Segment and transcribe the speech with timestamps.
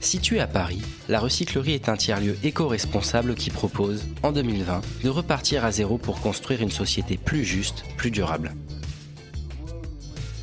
[0.00, 5.64] Située à Paris, la recyclerie est un tiers-lieu éco-responsable qui propose, en 2020, de repartir
[5.64, 8.54] à zéro pour construire une société plus juste, plus durable.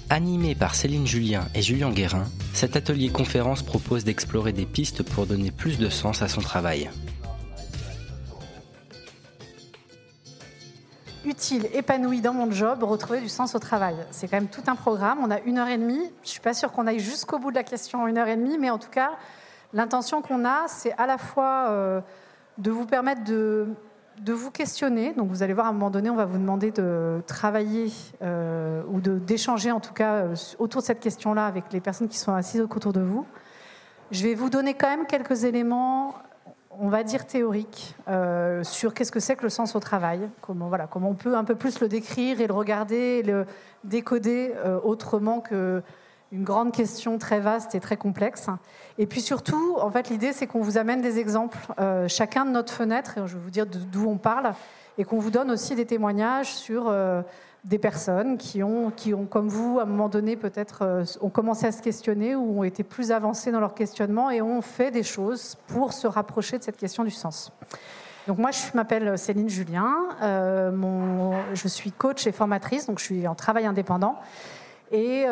[0.09, 5.25] Animé par Céline Julien et Julien Guérin, cet atelier conférence propose d'explorer des pistes pour
[5.25, 6.89] donner plus de sens à son travail.
[11.25, 13.95] utile, épanoui dans mon job, retrouver du sens au travail.
[14.11, 15.19] C'est quand même tout un programme.
[15.21, 15.99] On a une heure et demie.
[16.21, 18.27] Je ne suis pas sûre qu'on aille jusqu'au bout de la question en une heure
[18.27, 19.11] et demie, mais en tout cas,
[19.75, 21.99] L'intention qu'on a, c'est à la fois euh,
[22.57, 23.67] de vous permettre de,
[24.25, 25.11] vous questionner.
[25.11, 28.83] Donc vous allez voir, à un moment donné, on va vous demander de travailler euh,
[28.89, 32.33] ou d'échanger en tout cas euh, autour de cette question-là avec les personnes qui sont
[32.33, 33.25] assises autour de vous.
[34.11, 36.15] Je vais vous donner quand même quelques éléments,
[36.71, 37.97] on va dire théoriques,
[38.61, 41.43] sur qu'est-ce que c'est que le sens au travail, comment, voilà, comment on peut un
[41.43, 43.45] peu plus le décrire et le regarder, et le
[43.83, 44.53] décoder
[44.83, 45.81] autrement que
[46.31, 48.47] une grande question très vaste et très complexe.
[48.97, 52.51] Et puis surtout, en fait, l'idée, c'est qu'on vous amène des exemples, euh, chacun de
[52.51, 54.53] notre fenêtre, et je vais vous dire d'où on parle,
[54.97, 57.21] et qu'on vous donne aussi des témoignages sur euh,
[57.63, 61.29] des personnes qui ont, qui ont, comme vous, à un moment donné, peut-être, euh, ont
[61.29, 64.91] commencé à se questionner ou ont été plus avancés dans leur questionnement et ont fait
[64.91, 67.51] des choses pour se rapprocher de cette question du sens.
[68.27, 73.35] Donc moi, je m'appelle Céline Julien, je suis coach et formatrice, donc je suis en
[73.35, 74.15] travail indépendant.
[74.95, 75.25] Et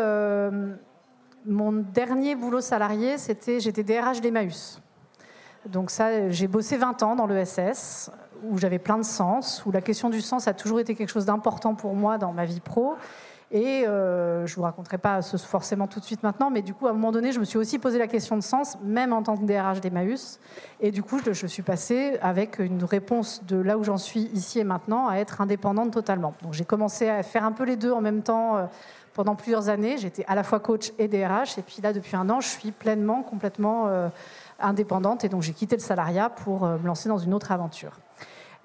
[1.46, 4.82] mon dernier boulot salarié, c'était j'étais DRH d'Emmaüs.
[5.66, 8.12] Donc ça, j'ai bossé 20 ans dans l'ESS,
[8.44, 11.26] où j'avais plein de sens, où la question du sens a toujours été quelque chose
[11.26, 12.96] d'important pour moi dans ma vie pro.
[13.52, 16.88] Et euh, je ne vous raconterai pas forcément tout de suite maintenant, mais du coup,
[16.88, 19.22] à un moment donné, je me suis aussi posé la question de sens, même en
[19.22, 20.40] tant que DRH d'Emmaüs.
[20.82, 24.22] Et du coup, je, je suis passée avec une réponse de là où j'en suis
[24.34, 26.34] ici et maintenant à être indépendante totalement.
[26.42, 28.58] Donc j'ai commencé à faire un peu les deux en même temps.
[28.58, 28.66] Euh,
[29.14, 29.98] pendant plusieurs années.
[29.98, 31.58] J'étais à la fois coach et DRH.
[31.58, 34.10] Et puis là, depuis un an, je suis pleinement, complètement euh,
[34.60, 35.24] indépendante.
[35.24, 38.00] Et donc, j'ai quitté le salariat pour euh, me lancer dans une autre aventure.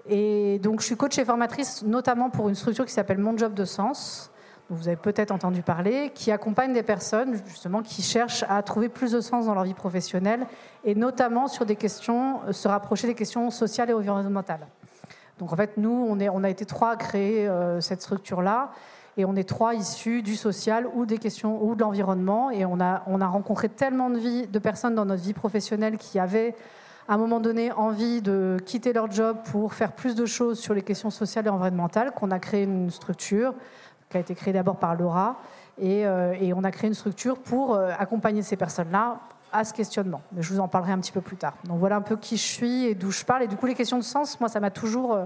[0.09, 3.55] Et donc, je suis coach et formatrice, notamment pour une structure qui s'appelle Mon Job
[3.55, 4.31] de Sens.
[4.71, 8.91] Dont vous avez peut-être entendu parler, qui accompagne des personnes justement qui cherchent à trouver
[8.91, 10.47] plus de sens dans leur vie professionnelle
[10.85, 14.67] et notamment sur des questions, euh, se rapprocher des questions sociales et environnementales.
[15.39, 17.49] Donc en fait, nous, on, a été trois à créer
[17.81, 18.73] cette structure-là.
[19.19, 22.53] Et on est trois issus du social ou des questions ou de l'environnement.
[22.53, 25.99] Et on a, on a rencontré tellement de, vie, de personnes dans notre vie professionnelle
[25.99, 26.55] qui avaient
[27.09, 30.73] à un moment donné envie de quitter leur job pour faire plus de choses sur
[30.73, 33.55] les questions sociales et environnementales qu'on a créé une structure
[34.09, 35.41] qui a été créée d'abord par Laura.
[35.81, 39.19] Et, euh, et, on a créé une structure pour euh, accompagner ces personnes-là
[39.53, 40.21] à ce questionnement.
[40.33, 41.55] Mais je vous en parlerai un petit peu plus tard.
[41.65, 43.43] Donc voilà un peu qui je suis et d'où je parle.
[43.43, 45.15] Et du coup, les questions de sens, moi, ça m'a toujours...
[45.15, 45.25] Euh,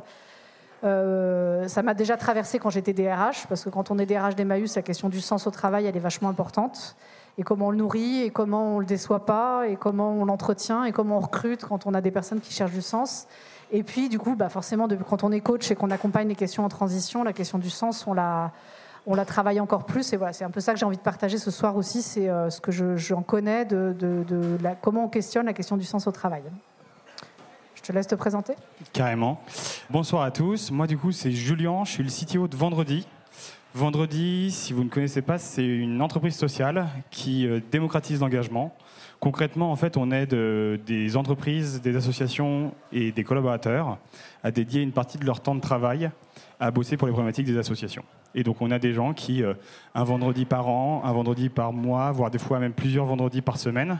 [0.84, 4.75] euh, ça m'a déjà traversé quand j'étais DRH, parce que quand on est DRH d'Emmaüs,
[4.76, 6.97] la question du sens au travail, elle est vachement importante.
[7.38, 10.84] Et comment on le nourrit, et comment on le déçoit pas, et comment on l'entretient,
[10.84, 13.26] et comment on recrute quand on a des personnes qui cherchent du sens.
[13.70, 16.65] Et puis, du coup, bah forcément, quand on est coach et qu'on accompagne les questions
[16.65, 18.53] en transition, la question du sens, on la,
[19.06, 20.12] on la travaille encore plus.
[20.12, 22.28] Et voilà, c'est un peu ça que j'ai envie de partager ce soir aussi, c'est
[22.28, 26.06] euh, ce que j'en connais de, de, la, comment on questionne la question du sens
[26.06, 26.43] au travail.
[27.82, 28.54] Je te laisse te présenter.
[28.93, 29.41] Carrément.
[29.91, 30.70] Bonsoir à tous.
[30.70, 31.82] Moi, du coup, c'est Julien.
[31.84, 33.09] Je suis le CTO de Vendredi.
[33.75, 38.72] Vendredi, si vous ne connaissez pas, c'est une entreprise sociale qui euh, démocratise l'engagement.
[39.19, 43.99] Concrètement, en fait, on aide euh, des entreprises, des associations et des collaborateurs
[44.44, 46.09] à dédier une partie de leur temps de travail
[46.60, 48.04] à bosser pour les problématiques des associations.
[48.37, 49.54] Et donc, on a des gens qui, euh,
[49.97, 53.56] un vendredi par an, un vendredi par mois, voire des fois même plusieurs vendredis par
[53.56, 53.99] semaine,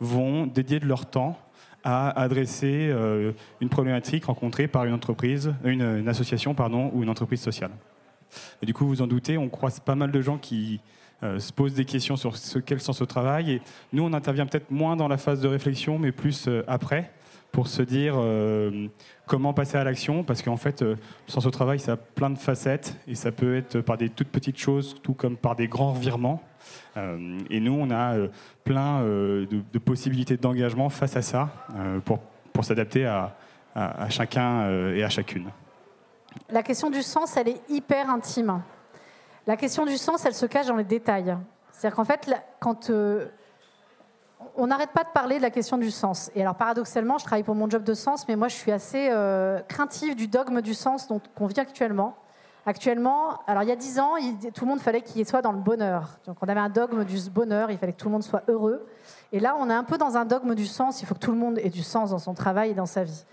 [0.00, 1.38] vont dédier de leur temps
[1.84, 7.40] à adresser euh, une problématique rencontrée par une entreprise, une, association pardon, ou une entreprise
[7.40, 7.70] sociale.
[8.62, 10.80] Du coup, vous en doutez, on croise pas mal de gens qui
[11.22, 13.52] euh, se posent des questions sur ce le sens au travail.
[13.52, 13.62] Et
[13.92, 17.10] nous, on intervient peut-être moins dans la phase de réflexion, mais plus euh, après,
[17.50, 18.14] pour se dire
[19.26, 20.96] comment passer à l'action, parce qu'en fait, le
[21.26, 24.30] sens au travail, ça a plein de facettes, et ça peut être par des toutes
[24.30, 26.42] petites choses, tout comme par des grands revirements.
[26.96, 28.28] Euh, et nous, on a euh,
[28.64, 31.50] plein euh, de, possibilités d'engagement face à ça
[32.04, 32.18] pour,
[32.52, 33.34] pour s'adapter à,
[34.10, 35.48] chacun et à chacune.
[36.50, 38.62] La question du sens, elle est hyper intime.
[39.46, 41.36] La question du sens, elle se cache dans les détails.
[41.72, 42.30] C'est-à-dire qu'en fait,
[42.60, 42.90] quand
[44.56, 46.30] on n'arrête pas de parler de la question du sens.
[46.34, 49.10] Et alors, paradoxalement, je travaille pour mon job de sens, mais moi, je suis assez
[49.68, 52.16] craintive du dogme du sens dont qu'on vit actuellement.
[52.64, 54.14] Actuellement, alors il y a dix ans,
[54.54, 56.08] tout le monde fallait qu'il soit dans le bonheur.
[56.26, 58.86] Donc, on avait un dogme du bonheur, il fallait que tout le monde soit heureux.
[59.32, 61.02] Et là, on est un peu dans un dogme du sens.
[61.02, 63.02] Il faut que tout le monde ait du sens dans son travail et dans sa
[63.02, 63.24] vie.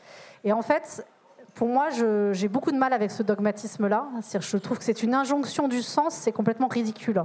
[0.44, 1.06] Et en fait,
[1.54, 1.90] pour moi,
[2.32, 4.08] j'ai beaucoup de mal avec ce dogmatisme-là.
[4.40, 7.24] Je trouve que c'est une injonction du sens, c'est complètement ridicule.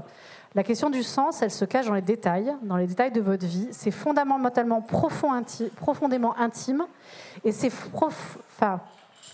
[0.55, 3.47] La question du sens, elle se cache dans les détails, dans les détails de votre
[3.47, 3.69] vie.
[3.71, 5.31] C'est fondamentalement profond,
[5.77, 6.85] profondément intime,
[7.45, 8.81] et c'est enfin,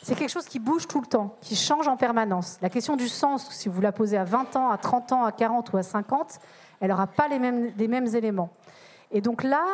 [0.02, 2.58] c'est quelque chose qui bouge tout le temps, qui change en permanence.
[2.62, 5.32] La question du sens, si vous la posez à 20 ans, à 30 ans, à
[5.32, 6.38] 40 ou à 50,
[6.80, 8.50] elle n'aura pas les mêmes, éléments.
[9.12, 9.64] Et donc là,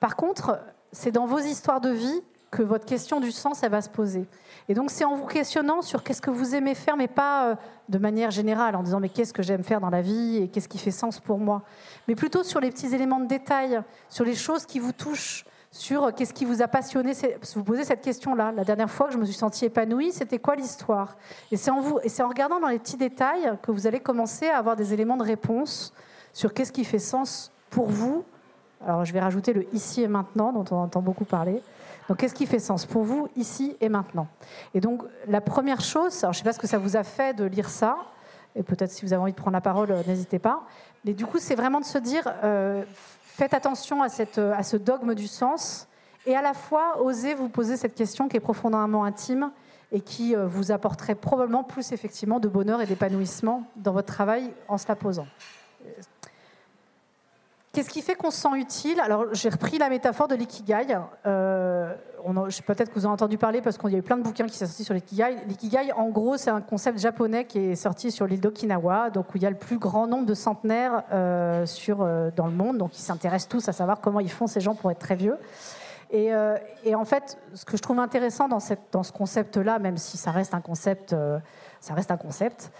[0.00, 0.58] par contre,
[0.92, 4.26] c'est dans vos histoires de vie que votre question du sens, elle va se poser.
[4.68, 7.54] Et donc, c'est en vous questionnant sur qu'est-ce que vous aimez faire, mais pas euh,
[7.88, 10.68] de manière générale, en disant mais qu'est-ce que j'aime faire dans la vie et qu'est-ce
[10.68, 11.62] qui fait sens pour moi,
[12.08, 16.04] mais plutôt sur les petits éléments de détail, sur les choses qui vous touchent, sur
[16.04, 17.12] euh, qu'est-ce qui vous a passionné?
[17.54, 18.52] Vous posez cette question-là.
[18.52, 21.16] La dernière fois que je me suis sentie épanouie, c'était quoi l'histoire?
[21.50, 24.76] Et c'est en en regardant dans les petits détails que vous allez commencer à avoir
[24.76, 25.92] des éléments de réponse
[26.32, 28.24] sur qu'est-ce qui fait sens pour vous.
[28.84, 31.62] Alors, je vais rajouter le ici et maintenant, dont on entend beaucoup parler.
[32.08, 34.26] Donc, qu'est-ce qui fait sens pour vous ici et maintenant?
[34.74, 37.04] Et donc, la première chose, alors je ne sais pas ce que ça vous a
[37.04, 37.96] fait de lire ça,
[38.56, 40.62] et peut-être si vous avez envie de prendre la parole, euh, n'hésitez pas.
[41.04, 42.82] Mais du coup, c'est vraiment de se dire, euh,
[43.40, 45.88] faites attention euh, à ce dogme du sens,
[46.26, 49.50] et à la fois, osez vous poser cette question qui est profondément intime
[49.92, 54.76] et qui vous apporterait probablement plus effectivement de bonheur et d'épanouissement dans votre travail en
[54.76, 55.26] se la posant.
[57.72, 59.00] Qu'est-ce qui fait qu'on se sent utile?
[59.00, 60.98] Alors, j'ai repris la métaphore de l'ikigai.
[61.26, 61.94] Euh,
[62.66, 64.46] Peut-être que vous en avez entendu parler parce qu'il y a eu plein de bouquins
[64.46, 65.36] qui sont sortis sur l'ikigai.
[65.46, 69.36] L'ikigai, en gros, c'est un concept japonais qui est sorti sur l'île d'Okinawa, donc où
[69.36, 72.78] il y a le plus grand nombre de centenaires euh, sur, euh, dans le monde.
[72.78, 75.36] Donc, ils s'intéressent tous à savoir comment ils font ces gens pour être très vieux.
[76.10, 76.56] Et, euh,
[76.94, 80.60] en fait, ce que je trouve intéressant dans, ce concept-là, même si ça reste un
[80.60, 81.14] concept,
[81.80, 82.72] ça reste un concept,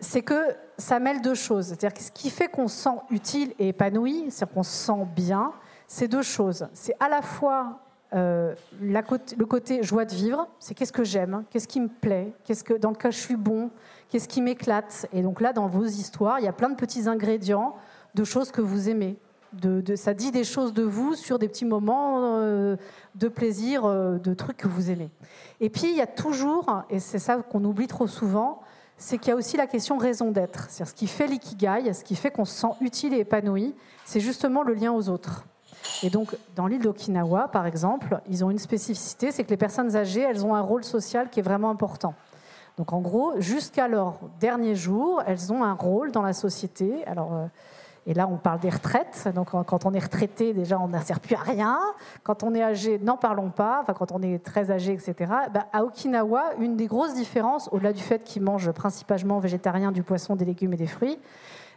[0.00, 1.66] c'est que ça mêle deux choses.
[1.66, 5.06] C'est-à-dire que ce qui fait qu'on se sent utile et épanoui, c'est-à-dire qu'on se sent
[5.14, 5.52] bien,
[5.86, 6.68] c'est deux choses.
[6.72, 7.80] C'est à la fois
[8.12, 12.64] euh, le côté joie de vivre, c'est qu'est-ce que j'aime, qu'est-ce qui me plaît, qu'est-ce
[12.64, 13.70] que dans lequel je suis bon,
[14.08, 15.06] qu'est-ce qui m'éclate.
[15.12, 17.76] Et donc là, dans vos histoires, il y a plein de petits ingrédients
[18.14, 19.16] de choses que vous aimez.
[19.52, 22.76] De, ça dit des choses de vous sur des petits moments euh,
[23.16, 25.10] de plaisir, euh, de trucs que vous aimez.
[25.60, 28.60] Et puis, il y a toujours, et c'est ça qu'on oublie trop souvent,
[28.96, 30.66] c'est qu'il y a aussi la question raison d'être.
[30.68, 33.74] C'est ce qui fait l'ikigai, ce qui fait qu'on se sent utile et épanoui,
[34.04, 35.46] c'est justement le lien aux autres.
[36.02, 39.96] Et donc, dans l'île d'Okinawa, par exemple, ils ont une spécificité, c'est que les personnes
[39.96, 42.14] âgées, elles ont un rôle social qui est vraiment important.
[42.76, 47.04] Donc, en gros, jusqu'à leur dernier jour, elles ont un rôle dans la société.
[47.06, 47.46] Alors, euh,
[48.06, 49.28] et là, on parle des retraites.
[49.34, 51.78] Donc, quand on est retraité, déjà, on sert plus à rien.
[52.22, 53.80] Quand on est âgé, n'en parlons pas.
[53.82, 55.14] Enfin, quand on est très âgé, etc.
[55.52, 60.02] Bah, à Okinawa, une des grosses différences, au-delà du fait qu'ils mangent principalement végétarien, du
[60.02, 61.18] poisson, des légumes et des fruits,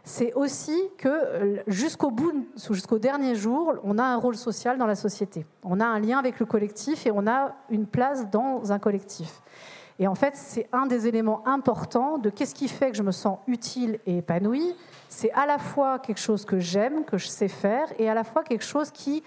[0.04, 4.86] c'est aussi que euh, jusqu'au bout, jusqu'au dernier jour, on a un rôle social dans
[4.86, 5.46] la société.
[5.62, 9.40] On a un lien avec le collectif et on a une place dans un collectif.
[9.98, 13.12] Et en fait, c'est un des éléments importants de qu'est-ce qui fait que je me
[13.12, 14.74] sens utile et épanouie.
[15.08, 18.24] C'est à la fois quelque chose que j'aime, que je sais faire, et à la
[18.24, 19.22] fois quelque chose qui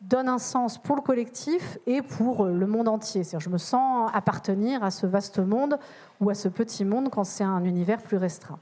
[0.00, 3.24] donne un sens pour le collectif et pour le monde entier.
[3.24, 5.78] C'est-à-dire, je me sens appartenir à ce vaste monde
[6.20, 8.58] ou à ce petit monde quand c'est un univers plus restreint.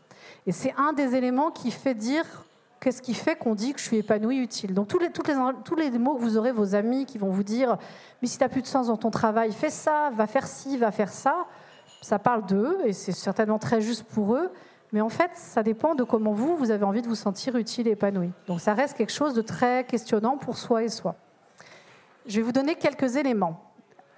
[0.46, 2.24] Et c'est un des éléments qui fait dire
[2.80, 4.74] qu'est-ce qui fait qu'on dit que je suis épanoui, utile.
[4.74, 7.42] Donc tous les, les, tous les mots que vous aurez, vos amis qui vont vous
[7.42, 7.76] dire,
[8.22, 10.76] mais si tu n'as plus de sens dans ton travail, fais ça, va faire ci,
[10.76, 11.46] va faire ça,
[12.02, 14.50] ça parle d'eux, et c'est certainement très juste pour eux,
[14.92, 17.88] mais en fait, ça dépend de comment vous, vous avez envie de vous sentir utile
[17.88, 18.30] et épanoui.
[18.46, 21.16] Donc ça reste quelque chose de très questionnant pour soi et soi.
[22.26, 23.67] Je vais vous donner quelques éléments.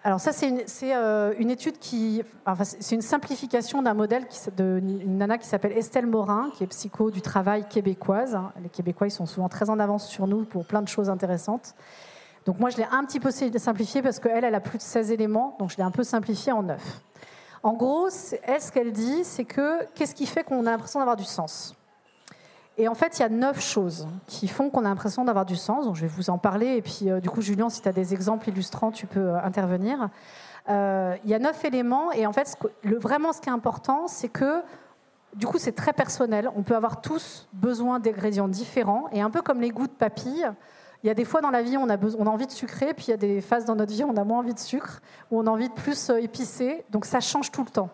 [0.02, 2.22] Alors ça, c'est une, euh, une, étude qui...
[2.46, 4.26] Enfin, c'est une simplification d'un modèle
[4.56, 8.38] d'une nana qui s'appelle Estelle Morin, qui est psycho du travail québécoise.
[8.62, 11.74] Les Québécois, ils sont souvent très en avance sur nous pour plein de choses intéressantes.
[12.46, 15.10] Donc moi, je l'ai un petit peu simplifié parce qu'elle, elle a plus de 16
[15.10, 16.80] éléments, donc je l'ai un peu simplifié en 9.
[17.62, 18.08] En gros,
[18.42, 21.76] elle, ce qu'elle dit, c'est que qu'est-ce qui fait qu'on a l'impression d'avoir du sens?
[22.80, 25.54] Et en fait, il y a neuf choses qui font qu'on a l'impression d'avoir du
[25.54, 25.84] sens.
[25.84, 26.76] Donc, je vais vous en parler.
[26.76, 29.42] Et puis, euh, du coup, Julien, si tu as des exemples illustrants, tu peux euh,
[29.42, 30.08] intervenir.
[30.70, 32.10] Euh, il y a neuf éléments.
[32.12, 34.62] Et en fait, vraiment, ce qui est important, c'est que,
[35.34, 36.50] du coup, c'est très personnel.
[36.56, 39.10] On peut avoir tous besoin d'ingrédients différents.
[39.12, 40.50] Et un peu comme les goûts de papille,
[41.04, 42.52] il y a des fois dans la vie, on a, besoin, on a envie de
[42.52, 42.94] sucrer.
[42.94, 45.02] Puis il y a des phases dans notre vie, on a moins envie de sucre,
[45.30, 46.82] où on a envie de plus épicé.
[46.88, 47.90] Donc, ça change tout le temps.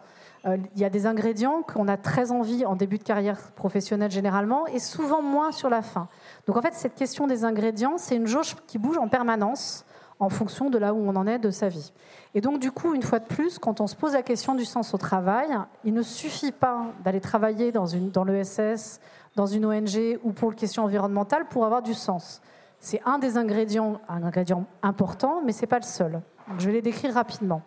[0.47, 4.11] Euh, il y a des ingrédients qu'on a très envie en début de carrière professionnelle
[4.11, 6.09] généralement et souvent moins sur la fin.
[6.47, 9.85] Donc en fait, cette question des ingrédients, c'est une jauge qui bouge en permanence
[10.19, 11.93] en fonction de là où on en est de sa vie.
[12.35, 14.65] Et donc du coup, une fois de plus, quand on se pose la question du
[14.65, 15.49] sens au travail,
[15.85, 19.01] il ne suffit pas d'aller travailler dans, une, dans l'ESS,
[19.35, 22.41] dans une ONG ou pour les questions environnementales pour avoir du sens.
[22.79, 26.21] C'est un des ingrédients, un ingrédient important, mais ce n'est pas le seul.
[26.59, 27.63] je vais les décrire rapidement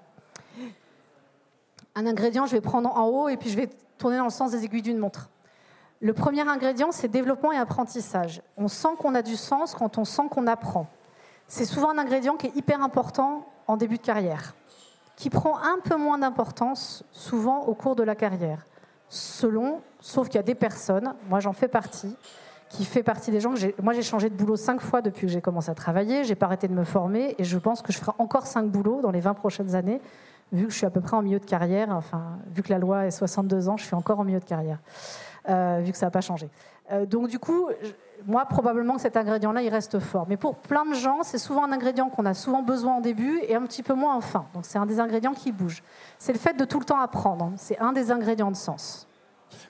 [1.96, 4.52] un ingrédient, je vais prendre en haut et puis je vais tourner dans le sens
[4.52, 5.30] des aiguilles d'une montre.
[6.02, 8.42] Le premier ingrédient, c'est développement et apprentissage.
[8.56, 10.88] On sent qu'on a du sens quand on sent qu'on apprend.
[11.48, 14.56] C'est souvent un ingrédient qui est hyper important en début de carrière,
[15.18, 18.66] qui prend un peu moins d'importance souvent au cours de la carrière.
[19.10, 22.16] Selon, sauf qu'il y a des personnes, moi j'en fais partie,
[22.70, 23.82] qui fait partie des gens que.
[23.82, 26.46] Moi j'ai changé de boulot cinq fois depuis que j'ai commencé à travailler, j'ai pas
[26.46, 29.20] arrêté de me former et je pense que je ferai encore cinq boulots dans les
[29.20, 30.00] 20 prochaines années
[30.52, 32.80] vu que je suis à peu près en milieu de carrière, enfin, vu que la
[32.80, 34.80] loi est 62 ans, je suis encore en milieu de carrière,
[35.50, 36.50] euh, vu que ça n'a pas changé.
[36.92, 37.70] Euh, donc du coup,
[38.26, 40.26] moi, probablement que cet ingrédient-là, il reste fort.
[40.28, 43.40] Mais pour plein de gens, c'est souvent un ingrédient qu'on a souvent besoin en début
[43.48, 44.46] et un petit peu moins en fin.
[44.54, 45.84] Donc c'est un des ingrédients qui bouge.
[46.18, 47.52] C'est le fait de tout le temps apprendre.
[47.58, 49.09] C'est un des ingrédients de sens.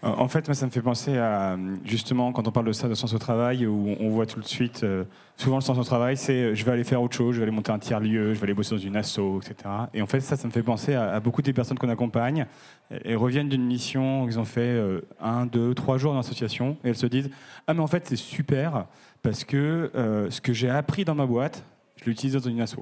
[0.02, 3.14] En fait, ça me fait penser à, justement, quand on parle de ça, de sens
[3.14, 5.04] au travail, où on voit tout de suite, euh,
[5.36, 7.44] souvent le sens au travail, c'est euh, je vais aller faire autre chose, je vais
[7.44, 9.70] aller monter un tiers-lieu, je vais aller bosser dans une asso, etc.
[9.94, 12.46] Et en fait, ça, ça me fait penser à, beaucoup des personnes qu'on accompagne.
[12.90, 16.96] Elles reviennent d'une mission, ils ont fait euh, un, deux, trois jours dans et elles
[16.96, 17.30] se disent
[17.68, 18.86] Ah, mais en fait, c'est super,
[19.22, 19.92] parce que
[20.30, 21.64] ce que j'ai appris dans ma boîte,
[21.98, 22.78] je l'utilise dans une asso.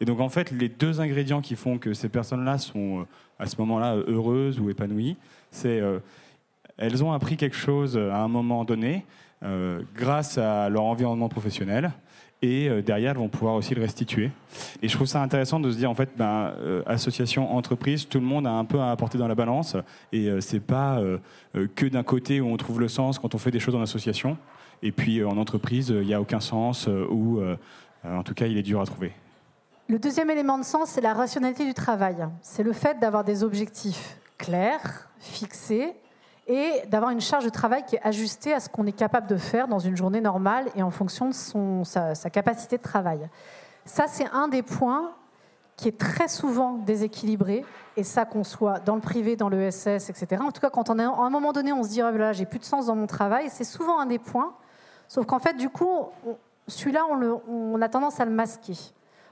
[0.00, 3.06] Et donc, en fait, les deux ingrédients qui font que ces personnes-là sont,
[3.38, 5.16] à ce moment-là, heureuses ou épanouies,
[5.50, 5.82] c'est
[6.78, 9.04] elles ont appris quelque chose à un moment donné
[9.44, 11.92] euh, grâce à leur environnement professionnel
[12.40, 14.30] et euh, derrière elles vont pouvoir aussi le restituer.
[14.80, 18.20] Et je trouve ça intéressant de se dire en fait, ben, euh, association, entreprise, tout
[18.20, 19.76] le monde a un peu à apporter dans la balance
[20.12, 21.02] et c'est pas
[21.74, 24.38] que d'un côté où on trouve le sens quand on fait des choses en association
[24.82, 27.42] et puis en entreprise il n'y a aucun sens ou
[28.02, 29.12] en tout cas il est dur à trouver.
[29.88, 32.16] Le deuxième élément de sens, c'est la rationalité du travail.
[32.40, 35.92] C'est le fait d'avoir des objectifs clairs, fixés,
[36.46, 39.36] et d'avoir une charge de travail qui est ajustée à ce qu'on est capable de
[39.36, 43.28] faire dans une journée normale et en fonction de son, sa, capacité de travail.
[43.84, 45.12] Ça, c'est un des points
[45.76, 47.64] qui est très souvent déséquilibré,
[47.96, 50.40] et ça qu'on soit dans le privé, dans le SS, etc.
[50.40, 52.46] En tout cas, quand on à un moment donné, on se dit, ah, là, j'ai
[52.46, 54.54] plus de sens dans mon travail, c'est souvent un des points,
[55.08, 55.88] sauf qu'en fait, du coup,
[56.68, 57.04] celui-là,
[57.48, 58.76] on a tendance à le masquer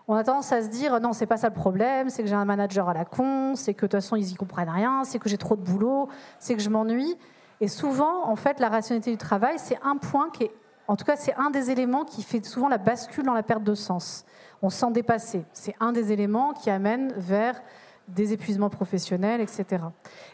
[0.09, 2.35] on a tendance à se dire non, c'est pas ça le problème, c'est que j'ai
[2.35, 5.19] un manager à la con, c'est que de toute façon ils y comprennent rien, c'est
[5.19, 7.17] que j'ai trop de boulot, c'est que je m'ennuie.
[7.61, 10.53] Et souvent, en fait, la rationalité du travail, c'est un point qui est,
[10.89, 13.63] en tout cas, c'est un des éléments qui fait souvent la bascule dans la perte
[13.63, 14.25] de sens.
[14.63, 15.45] On se sent dépassé.
[15.53, 17.63] C'est un des éléments qui amène vers
[18.09, 19.85] des épuisements professionnels, etc.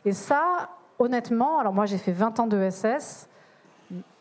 [0.07, 3.29] Et ça, honnêtement, alors moi j'ai fait 20 ans de SS,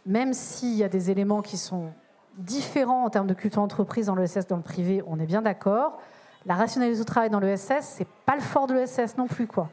[0.05, 1.91] même s'il y a des éléments qui sont
[2.38, 6.00] différent en termes de culture entreprise dans l'ESS, dans le privé, on est bien d'accord.
[6.46, 9.70] La rationalisation du travail dans l'ESS, c'est pas le fort de l'ESS non plus, quoi.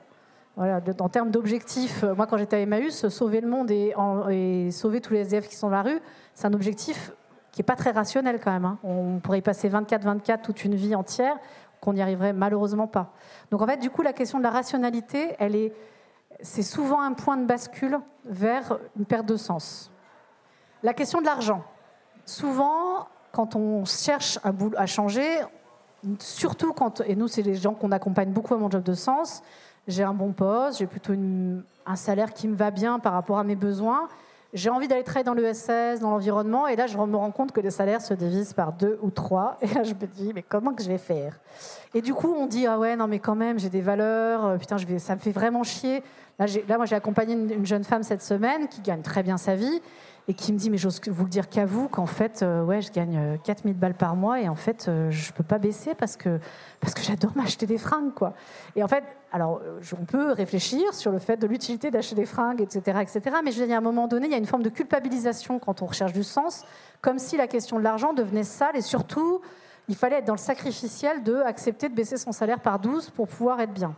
[0.57, 5.01] Voilà, en termes d'objectifs, euh, moi quand j'étais à Emmaüs, sauver le monde et, sauver
[5.01, 6.01] tous les SDF qui sont dans la rue,
[6.33, 7.11] c'est un objectif
[7.51, 8.65] qui n'est pas très rationnel quand même.
[8.65, 8.79] Hein.
[8.85, 11.37] On pourrait y passer 24-24 toute une vie entière,
[11.81, 13.11] qu'on n'y arriverait malheureusement pas.
[13.51, 15.73] Donc en fait, du coup, la question de la rationalité, elle est,
[16.41, 19.91] c'est souvent un point de bascule vers une perte de sens.
[20.85, 21.65] La question de l'argent
[22.27, 24.39] souvent, quand on cherche
[24.77, 25.27] à, changer,
[26.19, 29.43] surtout quand, et nous, c'est les gens qu'on accompagne beaucoup à mon job de sens,
[29.87, 31.13] j'ai un bon poste, j'ai plutôt
[31.87, 34.09] un salaire qui me va bien par rapport à mes besoins.
[34.55, 37.61] J'ai envie d'aller travailler dans l'ESS, dans l'environnement, et là, je me rends compte que
[37.61, 39.59] les salaires se divisent par deux ou trois.
[39.63, 41.41] Et là, je me dis, mais comment que je vais faire?
[41.93, 44.57] Et du coup, on dit, ah ouais, non, mais quand même, j'ai des valeurs, euh,
[44.57, 46.05] putain, ça me fait vraiment chier.
[46.39, 49.81] Là moi, j'ai accompagné une jeune femme cette semaine qui gagne très bien sa vie
[50.27, 52.81] et qui me dit mais j'ose vous le dire qu'à vous qu'en fait euh, ouais
[52.81, 55.95] je gagne 4000 euh, balles par mois et en fait euh, je peux pas baisser
[55.95, 56.41] parce que
[56.81, 58.35] parce que j'adore m'acheter des fringues quoi.
[58.75, 59.61] Et en fait alors
[60.01, 63.61] on peut réfléchir sur le fait de l'utilité d'acheter des fringues etc etc mais je
[63.61, 65.87] veux dire à un moment donné il y a une forme de culpabilisation quand on
[65.87, 66.65] recherche du sens
[67.03, 69.41] comme si la question de l'argent devenait sale et surtout
[69.89, 73.29] il fallait être dans le sacrificiel de accepter de baisser son salaire par 12 pour
[73.29, 73.95] pouvoir être bien.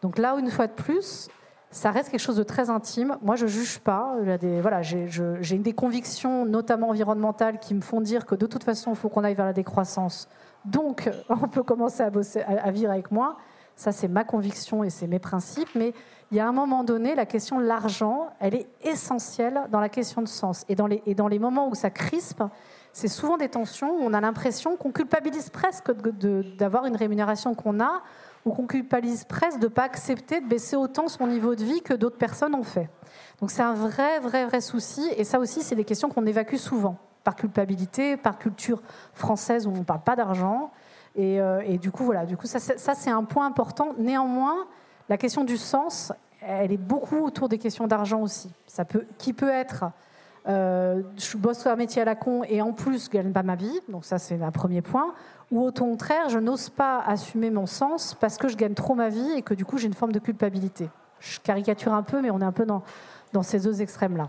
[0.00, 1.28] Donc là une fois de plus
[1.70, 3.18] ça reste quelque chose de très intime.
[3.20, 4.16] Moi, je juge pas.
[4.62, 8.96] Voilà, j'ai des convictions, notamment environnementales, qui me font dire que de toute façon, il
[8.96, 10.28] faut qu'on aille vers la décroissance.
[10.64, 13.36] Donc, on peut commencer à, bosser, à, vivre avec moi.
[13.76, 15.68] Ça, c'est ma conviction et c'est mes principes.
[15.74, 15.92] Mais
[16.30, 19.88] il y a un moment donné, la question de l'argent, elle est essentielle dans la
[19.88, 20.64] question de sens.
[20.68, 22.42] Et dans les, et dans les moments où ça crispe,
[22.92, 25.92] c'est souvent des tensions où on a l'impression qu'on culpabilise presque
[26.56, 28.02] d'avoir une rémunération qu'on a
[28.50, 31.94] qu'on culpabilise presque de ne pas accepter de baisser autant son niveau de vie que
[31.94, 32.88] d'autres personnes ont fait.
[33.40, 35.08] Donc c'est un vrai, vrai, vrai souci.
[35.16, 38.82] Et ça aussi, c'est des questions qu'on évacue souvent, par culpabilité, par culture
[39.14, 40.70] française où on ne parle pas d'argent.
[41.14, 43.94] Et, euh, du coup, voilà, du coup, ça, ça c'est un point important.
[43.98, 44.66] Néanmoins,
[45.08, 48.50] la question du sens, elle est beaucoup autour des questions d'argent aussi.
[48.66, 49.86] Ça peut, qui peut être
[50.46, 53.42] euh, je bosse sur un métier à la con et en plus je gagne pas
[53.42, 55.14] ma vie, donc ça c'est un premier point.
[55.50, 59.08] Ou au contraire, je n'ose pas assumer mon sens parce que je gagne trop ma
[59.08, 60.90] vie et que du coup j'ai une forme de culpabilité.
[61.20, 62.82] Je caricature un peu, mais on est un peu dans,
[63.42, 64.28] ces deux extrêmes-là.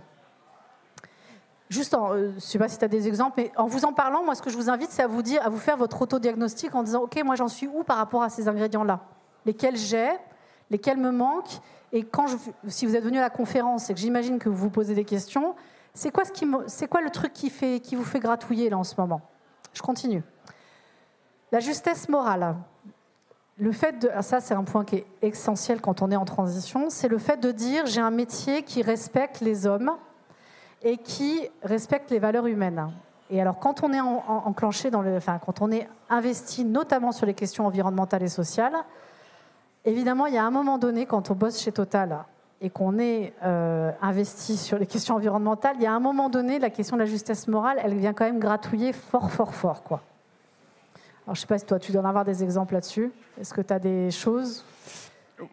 [1.70, 3.86] Juste, en, euh, je ne sais pas si tu as des exemples, mais en vous
[3.86, 5.78] en parlant, moi ce que je vous invite, c'est à vous dire, à vous faire
[5.78, 9.02] votre autodiagnostic en disant, ok, moi j'en suis où par rapport à ces ingrédients-là?
[9.46, 10.10] Lesquels j'ai
[10.70, 11.60] Lesquels me manquent?
[11.92, 12.06] Et
[12.68, 15.06] si vous êtes venu à la conférence et que j'imagine que vous vous posez des
[15.06, 15.56] questions,
[15.94, 19.22] c'est quoi, le truc qui, vous fait gratouiller là en ce moment?
[19.74, 20.24] Je continue.
[21.52, 22.56] La justesse morale.
[23.58, 26.90] Le fait de, ça c'est un point qui est essentiel quand on est en transition,
[26.90, 29.92] c'est le fait de dire j'ai un métier qui respecte les hommes
[30.82, 32.90] et qui respecte les valeurs humaines.
[33.30, 37.26] Et alors quand on est enclenché dans le, enfin quand on est investi notamment sur
[37.26, 38.76] les questions environnementales et sociales,
[39.84, 42.24] évidemment il y a un moment donné quand on bosse chez Total
[42.62, 46.60] et qu'on est euh, investi sur les questions environnementales, il y a un moment donné,
[46.60, 49.84] la question de la justesse morale, elle vient quand même gratouiller fort, fort, fort.
[49.84, 50.02] Quoi.
[51.26, 53.12] Alors, je ne sais pas si toi, tu dois en avoir des exemples là-dessus.
[53.40, 54.66] Est-ce que tu as des choses?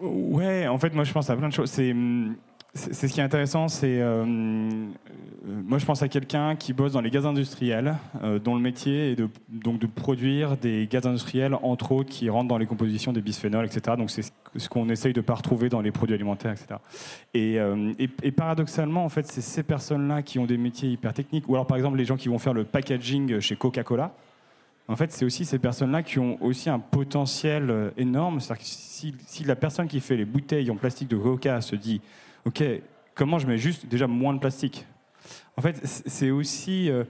[0.00, 1.70] Ouais, en fait, moi, je pense à plein de choses.
[1.70, 2.34] C'est hum,
[2.76, 4.86] c'est ce qui est intéressant, c'est euh, euh,
[5.44, 9.12] moi je pense à quelqu'un qui bosse dans les gaz industriels, euh, dont le métier
[9.12, 13.12] est de, donc de produire des gaz industriels, entre autres, qui rentrent dans les compositions
[13.12, 13.96] des bisphénols, etc.
[13.96, 14.22] Donc c'est
[14.56, 16.80] ce qu'on essaye de pas retrouver dans les produits alimentaires, etc.
[17.34, 17.58] Et,
[18.22, 21.66] et, paradoxalement, en fait, c'est ces personnes-là qui ont des métiers hyper techniques, ou alors
[21.66, 24.14] par exemple les gens qui vont faire le packaging chez Coca-Cola.
[24.88, 28.40] En fait, c'est aussi ces personnes-là qui ont aussi un potentiel énorme.
[28.40, 31.74] C'est-à-dire que si, si la personne qui fait les bouteilles en plastique de Coca se
[31.74, 32.00] dit
[32.46, 32.62] OK,
[33.14, 34.86] comment je mets juste déjà moins de plastique?
[35.56, 36.88] En fait, c'est aussi.
[36.90, 37.04] Euh,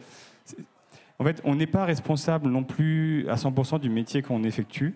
[1.19, 4.95] en fait, on n'est pas responsable non plus à 100% du métier qu'on effectue.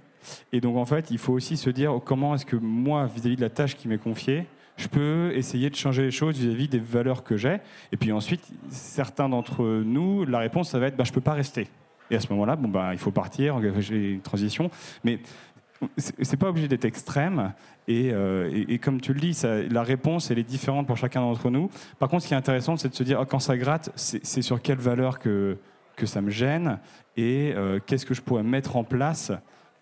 [0.52, 3.40] Et donc, en fait, il faut aussi se dire comment est-ce que moi, vis-à-vis de
[3.40, 7.22] la tâche qui m'est confiée, je peux essayer de changer les choses vis-à-vis des valeurs
[7.22, 7.58] que j'ai.
[7.92, 11.20] Et puis ensuite, certains d'entre nous, la réponse, ça va être bah, je ne peux
[11.20, 11.68] pas rester.
[12.10, 14.70] Et à ce moment-là, bon, bah, il faut partir, j'ai une transition.
[15.04, 15.20] Mais
[15.96, 17.52] c'est pas obligé d'être extrême.
[17.88, 19.40] Euh, et, comme tu le dis,
[19.70, 21.70] la réponse, elle est différente pour chacun d'entre nous.
[21.98, 24.42] Par contre, ce qui est intéressant, c'est de se dire, oh, quand ça gratte, c'est
[24.42, 25.56] sur quelle valeur que,
[25.96, 26.78] que ça me gêne
[27.16, 29.32] et euh, qu'est-ce que je pourrais mettre en place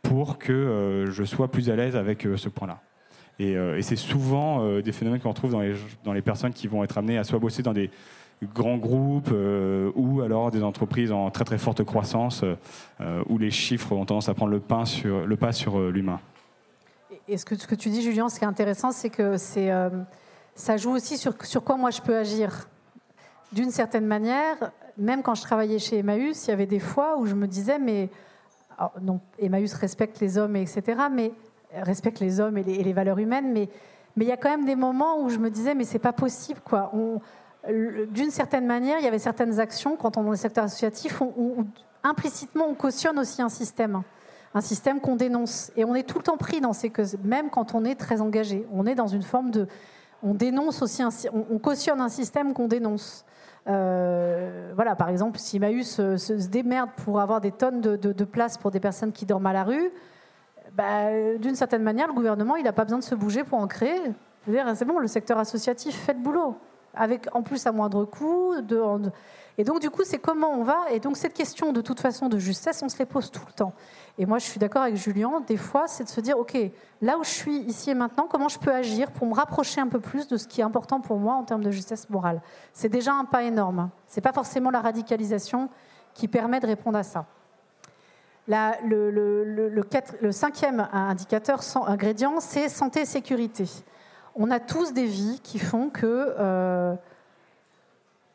[0.02, 2.80] pour que euh, je sois plus à l'aise avec ce point-là.
[3.40, 6.98] Et, c'est souvent des phénomènes qu'on retrouve dans les, dans les personnes qui vont être
[6.98, 7.88] amenées à soit bosser dans des
[8.42, 9.33] grands groupes
[9.94, 12.44] ou alors des entreprises en très très forte croissance
[13.29, 16.20] où les chiffres ont tendance à prendre le, pas sur l'humain.
[17.29, 19.90] Et ce que, ce que tu dis, Julien, ce qui est intéressant, c'est que euh,
[20.55, 22.68] ça joue aussi sur, sur quoi moi je peux agir.
[23.53, 27.27] D'une certaine manière, même quand je travaillais chez Emmaüs, il y avait des fois où
[27.27, 28.09] je me disais, mais
[29.38, 31.33] Emmaüs respecte les hommes, etc., mais
[31.74, 33.68] respecte les hommes et les, valeurs humaines, mais,
[34.16, 36.14] mais il y a quand même des moments où je me disais, mais c'est pas
[36.14, 36.90] possible, quoi.
[37.68, 41.20] D'une certaine manière, il y avait certaines actions, quand on est dans le secteur associatif,
[41.20, 41.64] où
[42.02, 44.02] implicitement on cautionne aussi un système
[44.54, 45.72] un système qu'on dénonce.
[45.76, 48.20] Et on est tout le temps pris dans ces causes, même quand on est très
[48.20, 48.66] engagé.
[48.72, 49.66] On est dans une forme de...
[50.22, 51.02] On dénonce aussi,
[51.33, 53.24] on, cautionne un système qu'on dénonce.
[53.68, 58.24] Euh, voilà, par exemple, si Maüs se, se, démerde pour avoir des tonnes de, de,
[58.24, 59.92] places pour des personnes qui dorment à la rue,
[60.72, 63.68] bah, d'une certaine manière, le gouvernement, il n'a pas besoin de se bouger pour en
[63.68, 64.00] créer.
[64.74, 66.57] C'est bon, le secteur associatif fait le boulot,
[67.32, 68.54] en plus à moindre coût.
[69.61, 70.90] Et donc, du coup, c'est comment on va.
[70.92, 73.52] Et donc, cette question, de toute façon, de justesse, on se les pose tout le
[73.52, 73.72] temps.
[74.16, 76.56] Et moi, je suis d'accord avec Julien, des fois, c'est de se dire, OK,
[77.02, 79.88] là où je suis ici et maintenant, comment je peux agir pour me rapprocher un
[79.88, 82.40] peu plus de ce qui est important pour moi en termes de justesse morale?
[82.72, 83.90] C'est déjà un pas énorme.
[84.06, 85.68] Ce n'est pas forcément la radicalisation
[86.14, 87.26] qui permet de répondre à ça.
[88.46, 93.64] le, cinquième indicateur, ingrédient, c'est santé et sécurité.
[94.38, 96.94] On a tous des vies qui font que euh,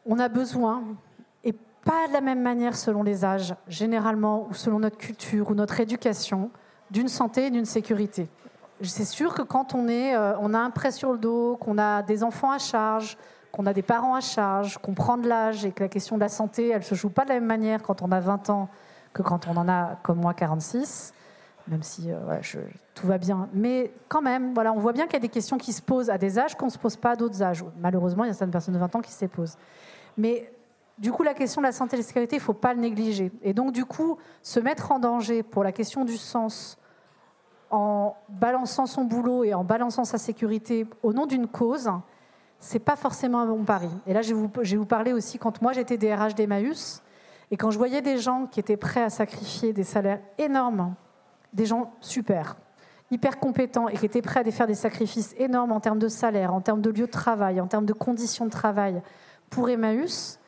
[0.05, 0.83] on a besoin
[1.83, 5.79] pas de la même manière selon les âges, généralement, ou selon notre culture ou notre
[5.79, 6.49] éducation,
[6.91, 8.29] d'une santé et d'une sécurité.
[8.81, 11.77] C'est sûr que quand on, est, euh, on a un prêt sur le dos, qu'on
[11.77, 13.17] a des enfants à charge,
[13.51, 16.21] qu'on a des parents à charge, qu'on prend de l'âge et que la question de
[16.21, 18.49] la santé, elle ne se joue pas de la même manière quand on a 20
[18.49, 18.69] ans
[19.13, 21.13] que quand on en a, comme moi, 46,
[21.67, 22.17] même si euh,
[22.93, 23.49] tout va bien.
[23.53, 26.09] Mais quand même, voilà, on voit bien qu'il y a des questions qui se posent
[26.09, 27.63] à des âges qu'on ne se pose pas à d'autres âges.
[27.79, 29.57] Malheureusement, il y a certaines personnes de 20 ans qui se posent.
[30.17, 30.51] Mais
[30.97, 32.73] du coup, la question de la santé et de la sécurité, il ne faut pas
[32.73, 33.31] le négliger.
[33.41, 36.77] Et donc, du coup, se mettre en danger pour la question du sens
[37.71, 41.89] en balançant son boulot et en balançant sa sécurité au nom d'une cause,
[42.59, 43.89] c'est pas forcément un bon pari.
[44.05, 47.01] Et là, je vais vous, je vais vous parler aussi quand moi j'étais DRH d'Emmaüs
[47.49, 50.95] et quand je voyais des gens qui étaient prêts à sacrifier des salaires énormes,
[51.53, 52.57] des gens super,
[53.11, 56.53] hyper compétents et qui étaient prêts à faire des sacrifices énormes en termes de salaire,
[56.53, 59.01] en termes de lieu de travail, en termes de conditions de travail
[59.49, 60.39] pour Emmaüs,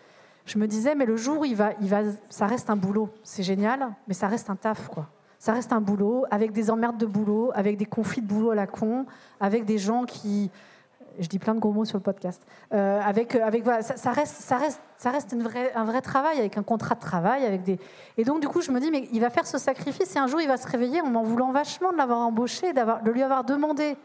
[0.46, 3.44] je me disais, mais le jour il va, il va, ça reste un boulot, c'est
[3.44, 5.10] génial, mais ça reste un taf, quoi.
[5.40, 8.56] Ça reste un boulot, avec des emmerdes de boulot, avec des conflits de boulot à
[8.56, 9.06] la con,
[9.40, 10.50] avec des gens qui,
[11.20, 12.42] je dis plein de gros mots sur le podcast.
[12.74, 15.36] Euh, avec, avec voilà, ça, reste, ça reste, ça reste
[15.76, 17.80] un vrai travail avec un contrat de travail, avec des.
[18.18, 20.28] Et donc du coup, je me dis, mais il va faire ce sacrifice et un
[20.28, 23.44] jour, il va se réveiller en m'en voulant vachement de l'avoir embauché, de lui avoir
[23.44, 23.98] demandé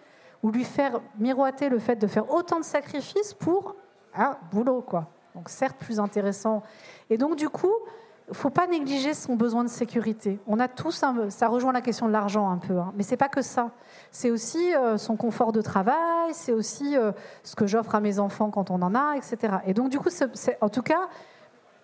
[0.43, 3.77] ou lui faire miroiter le fait de faire autant de sacrifices pour
[4.15, 5.09] un boulot, quoi.
[5.35, 6.63] Donc certes plus intéressant.
[7.09, 7.73] Et donc du coup,
[8.31, 10.39] il faut pas négliger son besoin de sécurité.
[10.47, 13.29] On a tous, ça rejoint la question de l'argent un peu, hein, mais c'est pas
[13.29, 13.73] que ça.
[14.13, 17.11] C'est aussi euh, son confort de travail, c'est aussi euh,
[17.43, 19.57] ce que j'offre à mes enfants quand on en a, etc.
[19.67, 20.11] Et donc du coup,
[20.61, 21.09] en tout cas,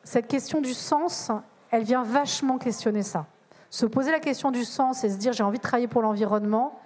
[0.04, 1.32] cette question du sens,
[1.70, 3.26] elle vient vachement questionner ça.
[3.70, 6.78] Se poser la question du sens et se dire j'ai envie de travailler pour l'environnement,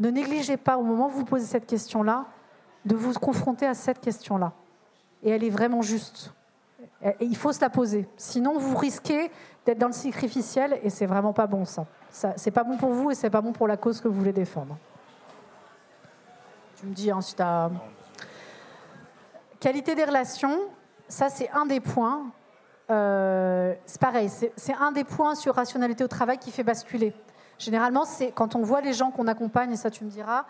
[0.00, 2.26] ne négligez pas au moment où vous posez cette question-là
[2.84, 4.52] de vous confronter à cette question-là.
[5.22, 6.32] Et elle est vraiment juste
[7.20, 8.08] il faut se la poser.
[8.16, 9.30] Sinon, vous risquez
[9.64, 11.86] d'être dans le sacrificiel et c'est vraiment pas bon ça.
[12.10, 14.18] ça c'est pas bon pour vous et c'est pas bon pour la cause que vous
[14.18, 14.76] voulez défendre.
[16.76, 17.70] Tu me dis ensuite à
[19.60, 20.58] qualité des relations.
[21.08, 22.26] Ça, c'est un des points.
[22.90, 27.12] Euh, c'est pareil, c'est un des points sur rationalité au travail qui fait basculer.
[27.58, 30.44] Généralement, c'est quand on voit les gens qu'on accompagne, et ça tu me diras,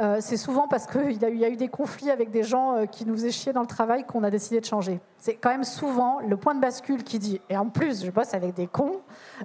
[0.00, 3.06] euh, c'est souvent parce qu'il y, a eu des conflits avec des gens euh, qui
[3.06, 5.00] nous faisaient chier dans le travail qu'on a décidé de changer.
[5.18, 8.34] C'est quand même souvent le point de bascule qui dit, et en plus je bosse
[8.34, 9.02] avec des cons,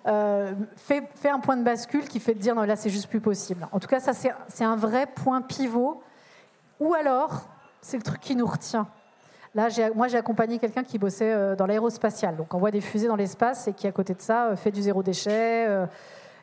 [0.07, 3.19] euh, fait, fait, un point de bascule qui fait dire non là c'est juste plus
[3.19, 3.67] possible.
[3.71, 6.01] En tout cas ça c'est un vrai point pivot.
[6.79, 7.47] Ou alors
[7.81, 8.87] c'est le truc qui nous retient.
[9.55, 13.67] Là, moi, j'ai accompagné quelqu'un qui bossait dans l'aérospatial, donc envoie des fusées dans l'espace
[13.67, 15.67] et qui, à côté de ça, fait du zéro déchet,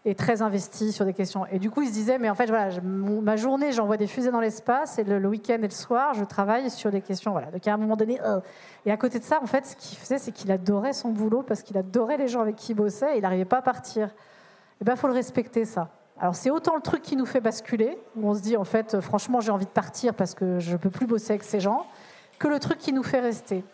[0.07, 1.47] est très investi sur des questions.
[1.51, 4.31] Et du coup, il se disait, mais en fait, voilà, ma journée, j'envoie des fusées
[4.31, 7.33] dans l'espace, et le, week-end et le soir, je travaille sur des questions.
[7.33, 7.51] Voilà.
[7.51, 8.40] Donc à un moment donné, euh.
[8.85, 11.42] et à côté de ça, en fait, ce qu'il faisait, c'est qu'il adorait son boulot
[11.42, 14.07] parce qu'il adorait les gens avec qui il bossait, et il n'arrivait pas à partir.
[14.07, 14.11] Et
[14.83, 15.88] eh ben, faut le respecter ça.
[16.19, 19.01] Alors c'est autant le truc qui nous fait basculer, où on se dit en fait,
[19.01, 21.87] franchement, j'ai envie de partir parce que je peux plus bosser avec ces gens,
[22.38, 23.64] que le truc qui nous fait rester.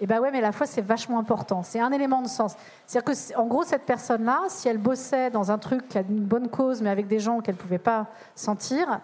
[0.00, 1.62] Eh bien ouais, mais la foi, c'est vachement important.
[1.62, 2.56] C'est un élément de sens.
[2.86, 6.24] C'est-à-dire que, en gros, cette personne-là, si elle bossait dans un truc qui a une
[6.24, 9.00] bonne cause, mais avec des gens qu'elle ne pouvait pas sentir,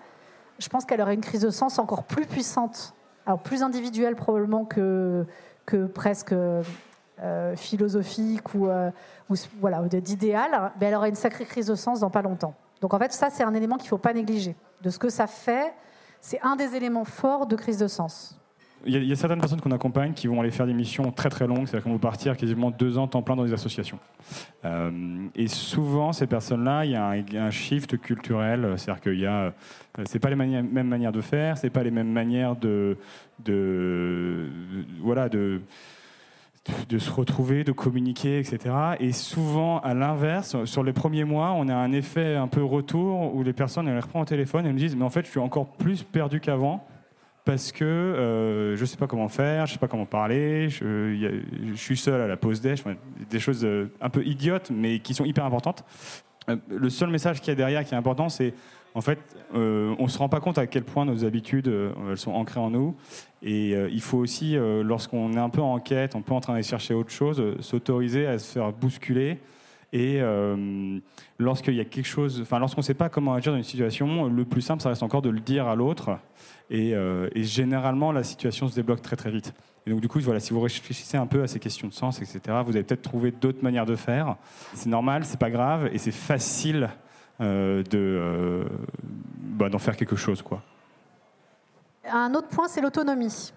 [0.59, 2.95] je pense qu'elle aurait une crise de sens encore plus puissante.
[3.25, 5.25] Alors, plus individuelle probablement que,
[5.65, 8.91] que presque euh, philosophique ou, euh,
[9.61, 12.55] voilà, d'idéal, mais elle aurait une sacrée crise de sens dans pas longtemps.
[12.81, 14.57] Donc, en fait, ça, c'est un élément qu'il ne faut pas négliger.
[14.83, 15.73] De ce que ça fait,
[16.21, 18.41] c'est un des éléments forts de crise de sens.
[18.87, 21.47] Il y, a certaines personnes qu'on accompagne qui vont aller faire des missions très très
[21.47, 23.99] longues, c'est-à-dire qu'on va partir quasiment deux ans temps plein dans des associations.
[24.65, 29.33] Euh, et souvent, ces personnes-là, il y, a un, shift culturel, c'est-à-dire qu'il y a,
[29.39, 29.51] euh,
[30.05, 32.97] c'est pas les mêmes manières de faire, c'est pas les mêmes manières de,
[35.03, 35.61] voilà, de
[36.99, 38.75] se retrouver, de communiquer, etc.
[38.99, 43.35] Et souvent, à l'inverse, sur les premiers mois, on a un effet un peu retour
[43.35, 45.41] où les personnes, elles reprennent au téléphone et nous disent, mais en fait, je suis
[45.41, 46.87] encore plus perdu qu'avant
[47.45, 50.69] parce que euh, je ne sais pas comment faire, je ne sais pas comment parler,
[50.69, 51.43] je,
[51.75, 52.85] suis seul à la pause déj,
[53.31, 55.85] des choses euh, un peu idiotes, mais qui sont hyper importantes.
[56.49, 58.55] Euh, le seul message qu'il y a derrière qui est important, c'est
[58.95, 59.21] en fait,
[59.55, 61.73] on ne se rend pas compte à quel point nos habitudes,
[62.11, 62.97] elles sont ancrées en nous.
[63.41, 66.63] Et il faut aussi, lorsqu'on est un peu en quête, un peu en train de
[66.63, 69.39] chercher autre chose, s'autoriser à se faire bousculer.
[69.93, 70.21] Et
[71.39, 74.29] lorsqu'il y a quelque chose, enfin, lorsqu'on ne sait pas comment agir dans une situation,
[74.29, 76.19] le plus simple, ça reste encore de le dire à l'autre
[76.73, 79.53] euh, et, généralement, la situation se débloque très très vite.
[79.87, 82.21] Et donc du coup, voilà, si vous réfléchissez un peu à ces questions de sens,
[82.21, 84.37] etc., vous allez peut-être trouver d'autres manières de faire.
[84.75, 86.91] C'est normal, c'est pas grave, et c'est facile
[87.41, 88.65] euh, de euh,
[89.39, 90.63] bah, d'en faire quelque chose, quoi.
[92.11, 93.53] Un autre point, c'est l'autonomie.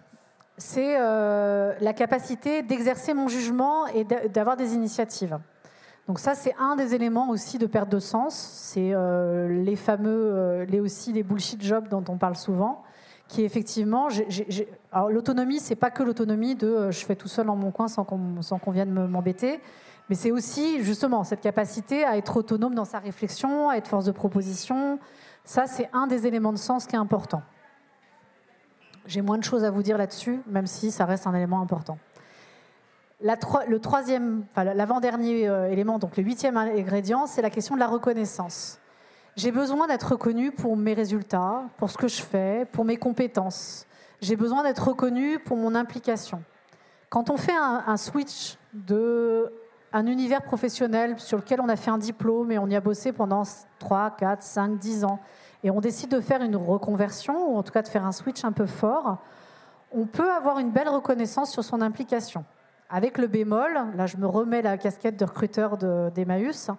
[0.57, 5.39] C'est la capacité d'exercer mon jugement et d'avoir des initiatives.
[6.07, 8.35] Donc ça, c'est un des éléments aussi de perte de sens.
[8.35, 8.93] C'est
[9.47, 12.83] les fameux, les aussi les bullshit jobs dont on parle souvent
[13.27, 14.09] qui effectivement,
[15.09, 18.03] l'autonomie, c'est pas que l'autonomie de euh, je fais tout seul dans mon coin sans
[18.03, 19.59] qu'on vienne m'embêter,
[20.09, 24.05] mais c'est aussi justement cette capacité à être autonome dans sa réflexion, à être force
[24.05, 24.99] de proposition.
[25.45, 27.41] Ça, c'est un des éléments de sens qui est important.
[29.05, 31.97] J'ai moins de choses à vous dire là-dessus, même si ça reste un élément important.
[33.23, 37.88] Le troisième, enfin, l'avant-dernier euh, élément, donc le huitième ingrédient, c'est la question de la
[37.88, 38.79] reconnaissance.
[39.38, 43.88] J'ai besoin d'être reconnu pour mes résultats, pour ce que je fais, pour mes compétences.
[44.19, 46.43] J'ai besoin d'être reconnu pour mon implication.
[47.09, 49.53] Quand on fait un, switch de
[49.93, 53.13] un univers professionnel sur lequel on a fait un diplôme et on y a bossé
[53.13, 53.43] pendant
[53.79, 55.19] 3, 4, 5, 10 ans,
[55.63, 58.43] et on décide de faire une reconversion, ou en tout cas de faire un switch
[58.43, 59.19] un peu fort,
[59.93, 62.43] on peut avoir une belle reconnaissance sur son implication.
[62.95, 65.77] Avec le bémol, là je me remets la casquette de recruteur
[66.12, 66.69] d'Emmaüs,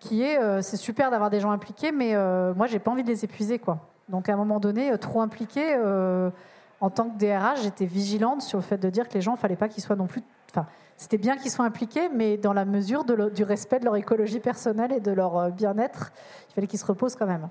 [0.00, 3.02] qui est euh, c'est super d'avoir des gens impliqués, mais euh, moi j'ai pas envie
[3.02, 3.78] de les épuiser quoi.
[4.10, 5.74] Donc à un moment donné, euh, trop impliqués,
[6.82, 9.56] en tant que DRH, j'étais vigilante sur le fait de dire que les gens, fallait
[9.56, 10.20] pas qu'ils soient non plus.
[10.50, 10.66] Enfin,
[10.98, 14.92] c'était bien qu'ils soient impliqués, mais dans la mesure du respect de leur écologie personnelle
[14.92, 16.12] et de leur bien-être,
[16.50, 17.48] il fallait qu'ils se reposent quand même.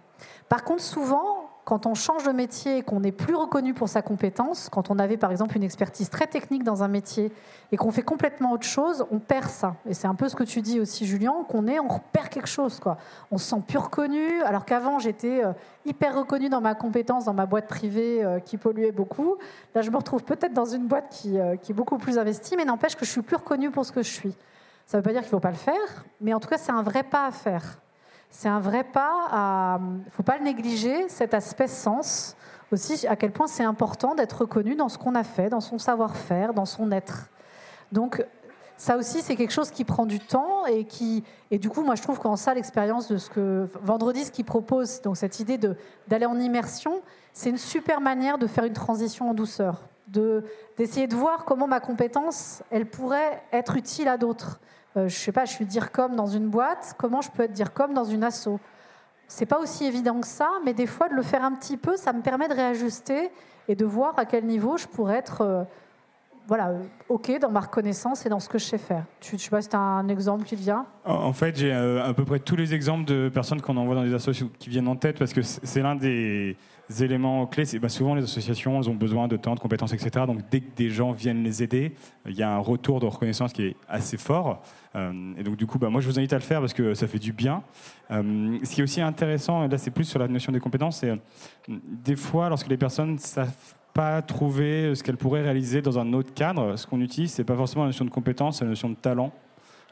[0.48, 1.41] Par contre, souvent,
[1.72, 5.00] quand on change de métier et qu'on n'est plus reconnu pour sa compétence, quand on
[5.00, 7.32] avait par exemple une expertise très technique dans un métier
[7.72, 9.76] et qu'on fait complètement autre chose, on perd ça.
[9.88, 12.50] Et c'est un peu ce que tu dis aussi, Julien, qu'on est, on perd quelque
[12.50, 12.82] chose.
[12.82, 12.98] Quoi.
[13.32, 15.54] On se sent plus reconnu, alors qu'avant j'étais euh,
[15.86, 19.38] hyper reconnu dans ma compétence, dans ma boîte privée euh, qui polluait beaucoup.
[19.74, 22.66] Là, je me retrouve peut-être dans une boîte qui, euh, est beaucoup plus investie, mais
[22.66, 24.36] n'empêche que je suis plus reconnu pour ce que je suis.
[24.86, 26.58] Ça ne veut pas dire qu'il ne faut pas le faire, mais en tout cas,
[26.58, 27.78] c'est un vrai pas à faire
[28.32, 32.36] c'est un vrai pas ne faut pas le négliger, cet aspect sens.
[32.72, 35.78] Aussi, à quel point c'est important d'être reconnu dans ce qu'on a fait, dans son
[35.78, 37.30] savoir-faire, dans son être.
[37.92, 38.26] Donc,
[38.78, 41.96] ça aussi, c'est quelque chose qui prend du temps et qui, et du coup, moi,
[41.96, 45.60] je trouve qu'en ça, l'expérience de ce que Vendredi, ce qu'il propose, donc cette idée
[46.08, 47.02] d'aller en immersion,
[47.34, 50.44] c'est une super manière de faire une transition en douceur, de
[50.78, 54.60] d'essayer de voir comment ma compétence, elle pourrait être utile à d'autres.
[54.98, 57.54] Euh, je sais pas, je suis dire comme dans une boîte, comment je peux être
[57.54, 58.60] dire comme dans une asso?
[59.28, 61.96] C'est pas aussi évident que ça, mais des fois de le faire un petit peu,
[61.96, 63.32] ça me permet de réajuster
[63.70, 65.64] et de voir à quel niveau je pourrais être euh,
[66.48, 69.06] voilà, euh, OK dans ma reconnaissance et dans ce que je sais faire.
[69.32, 70.86] Ne sais pas si tu as un exemple qui vient?
[71.06, 74.14] En fait, j'ai à peu près tous les exemples de personnes qu'on envoie dans des
[74.14, 76.58] associations qui viennent en tête parce que c'est l'un des
[77.00, 77.66] éléments clés.
[77.66, 80.26] C'est bah, souvent les associations, elles ont besoin de temps, de compétences, etc.
[80.28, 81.94] Donc dès que des gens viennent les aider,
[82.28, 84.62] il y a un retour de reconnaissance qui est assez fort.
[84.96, 86.94] Euh, et donc du coup, bah, moi je vous invite à le faire parce que
[86.94, 87.64] ça fait du bien.
[88.12, 91.00] Euh, ce qui est aussi intéressant, et là c'est plus sur la notion des compétences,
[91.00, 91.18] c'est euh,
[91.68, 93.54] des fois lorsque les personnes savent
[93.94, 97.56] pas trouver ce qu'elles pourraient réaliser dans un autre cadre, ce qu'on utilise, c'est pas
[97.56, 99.32] forcément la notion de compétence, c'est la notion de talent.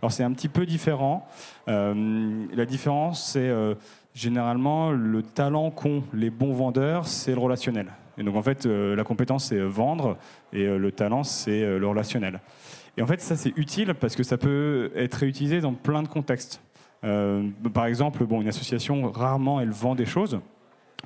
[0.02, 1.28] Alors c'est un petit peu différent.
[1.68, 3.52] la différence, c'est
[4.20, 7.88] généralement, le talent qu'ont les bons vendeurs, c'est le relationnel.
[8.18, 10.18] Et donc, en fait, euh, la compétence, c'est vendre,
[10.52, 12.42] et euh, le talent, c'est euh, le relationnel.
[12.98, 16.10] Et en fait, ça, c'est utile parce que ça peut être réutilisé dans plein de
[16.10, 16.62] contextes.
[17.02, 20.42] par exemple, bon, une association, rarement, elle vend des choses.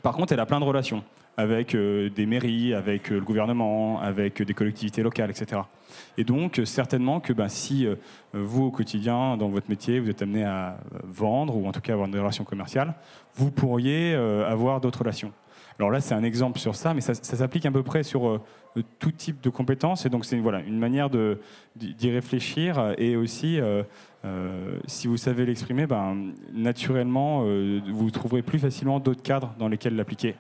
[0.02, 1.04] Par contre, elle a plein de relations
[1.38, 5.62] avec des mairies, avec le gouvernement, avec des collectivités locales, etc.
[6.18, 7.96] Et donc, certainement que ben, si euh,
[8.34, 11.94] vous, au quotidien, dans votre métier, vous êtes amené à vendre, ou en tout cas
[11.94, 12.94] avoir des relations commerciales,
[13.36, 15.32] vous pourriez euh, avoir d'autres relations.
[15.80, 18.40] Alors là, c'est un exemple sur ça, mais ça, s'applique à peu près sur euh,
[19.00, 20.06] tout type de compétences.
[20.06, 22.94] Et donc, c'est voilà, une manière d'y réfléchir.
[23.00, 23.60] Et aussi,
[24.86, 27.44] si vous savez l'exprimer, ben, naturellement,
[27.92, 30.36] vous trouverez plus facilement d'autres cadres dans lesquels l'appliquer.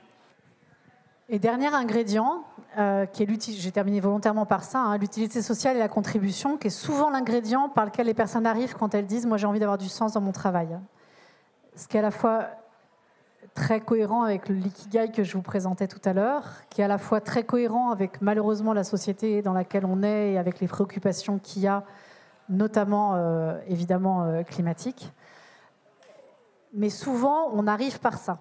[1.29, 2.43] Et dernier ingrédient,
[2.77, 6.67] euh, qui est j'ai terminé volontairement par ça, hein, l'utilité sociale et la contribution, qui
[6.67, 9.77] est souvent l'ingrédient par lequel les personnes arrivent quand elles disent Moi j'ai envie d'avoir
[9.77, 10.77] du sens dans mon travail.
[11.75, 12.47] Ce qui est à la fois
[13.55, 16.88] très cohérent avec le Likigai que je vous présentais tout à l'heure, qui est à
[16.88, 20.67] la fois très cohérent avec malheureusement la société dans laquelle on est et avec les
[20.67, 21.83] préoccupations qu'il y a,
[22.49, 25.12] notamment euh, évidemment euh, climatiques.
[26.73, 28.39] Mais souvent, on arrive par ça.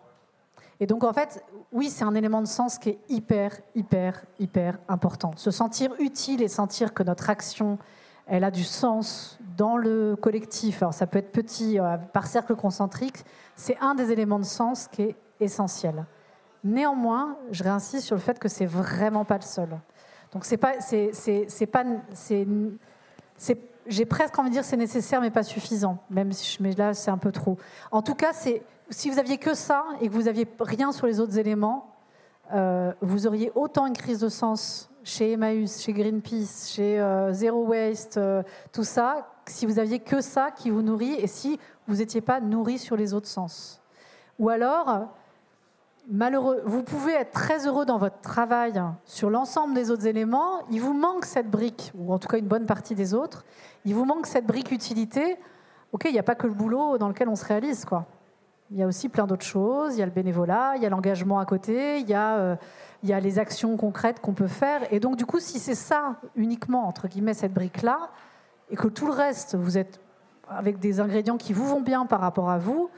[0.83, 4.79] Et donc, en fait, oui, c'est un élément de sens qui est hyper, hyper, hyper
[4.89, 5.31] important.
[5.37, 7.79] Se sentir utile et sentir que notre action,
[8.27, 10.83] elle a du sens dans le collectif.
[10.83, 13.25] Alors, ça peut être petit, euh, par cercle concentrique.
[13.55, 16.05] C'est un des éléments de sens qui est essentiel.
[16.65, 19.69] Néanmoins, je réinsiste sur le fait que c'est vraiment pas le seul.
[20.33, 22.45] Donc, c'est pas, c'est, c'est, pas, c'est,
[23.87, 25.99] j'ai presque envie de dire c'est nécessaire mais pas suffisant.
[26.11, 27.57] Même si, mais là, c'est un peu trop.
[27.93, 31.07] En tout cas, c'est si vous aviez que ça et que vous aviez rien sur
[31.07, 31.97] les autres éléments,
[32.53, 37.65] euh, vous auriez autant une crise de sens chez Emmaüs, chez Greenpeace, chez euh, Zero
[37.65, 41.97] Waste, euh, tout ça, si vous aviez que ça qui vous nourrit et si vous
[41.97, 43.81] n'étiez pas nourri sur les autres sens.
[44.39, 45.09] Ou alors,
[46.09, 50.81] malheureux, vous pouvez être très heureux dans votre travail sur l'ensemble des autres éléments, il
[50.81, 53.45] vous manque cette brique, ou en tout cas une bonne partie des autres,
[53.85, 55.39] il vous manque cette brique utilité.
[55.93, 58.07] Ok, il n'y a pas que le boulot dans lequel on se réalise, quoi.
[58.73, 59.97] Il y a aussi plein d'autres choses.
[59.97, 62.57] Il y a le bénévolat, il y a l'engagement à côté, il y a, euh,
[63.03, 64.81] il y a les actions concrètes qu'on peut faire.
[64.91, 68.11] Et donc, du coup, si c'est ça uniquement, entre guillemets, cette brique-là,
[68.71, 70.01] et que tout le reste, vous êtes
[70.49, 72.89] avec des ingrédients qui vous vont bien par rapport à vous,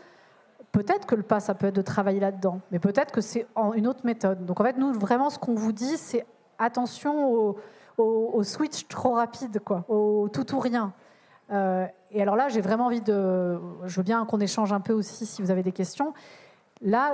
[0.71, 3.89] peut-être que le pas, ça peut être de travailler là-dedans, mais peut-être que c'est une
[3.89, 4.47] autre méthode.
[4.47, 6.25] Donc en fait, nous, vraiment, ce qu'on vous dit, c'est
[6.59, 7.57] attention
[7.99, 10.93] au, switch trop rapide, quoi, au tout ou rien.
[11.51, 13.59] Euh, et alors là, j'ai vraiment envie de.
[13.85, 16.15] Je veux bien qu'on échange un peu aussi si vous avez des questions.
[16.83, 17.13] Là,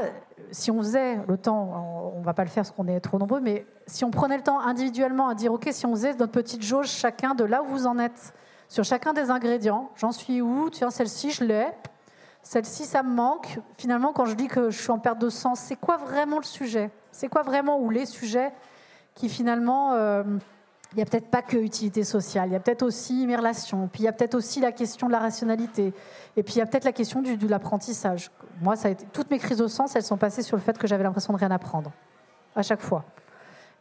[0.50, 3.18] si on faisait le temps, on ne va pas le faire parce qu'on est trop
[3.18, 6.32] nombreux, mais si on prenait le temps individuellement à dire, OK, si on faisait notre
[6.32, 8.34] petite jauge chacun de là où vous en êtes,
[8.68, 11.66] sur chacun des ingrédients, j'en suis où Tiens, celle-ci, je l'ai.
[12.42, 13.58] Celle-ci, ça me manque.
[13.76, 16.44] Finalement, quand je dis que je suis en perte de sens, c'est quoi vraiment le
[16.44, 16.90] sujet?
[17.12, 18.52] C'est quoi vraiment ou les sujets
[19.14, 20.22] qui finalement, euh,
[20.92, 23.88] il n'y a peut-être pas que utilité sociale, il y a peut-être aussi mes relations,
[23.92, 25.94] puis il y a peut-être aussi la question de la rationalité,
[26.36, 28.30] et puis il y a peut-être la question du, de l'apprentissage.
[28.60, 30.76] Moi, ça a été, toutes mes crises de sens, elles sont passées sur le fait
[30.78, 31.92] que j'avais l'impression de rien apprendre,
[32.56, 33.04] à chaque fois.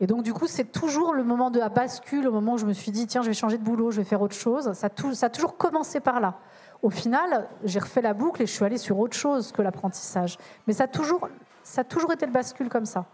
[0.01, 2.65] Et donc, du coup, c'est toujours le moment de la bascule, au moment où je
[2.65, 4.71] me suis dit, tiens, je vais changer de boulot, je vais faire autre chose.
[4.73, 6.39] Ça, ça a toujours commencé par là
[6.81, 10.37] au final, j'ai refait la boucle et je suis allée sur autre chose que l'apprentissage.
[10.65, 11.29] Mais ça a, toujours,
[11.63, 13.05] ça a toujours été le bascule comme ça.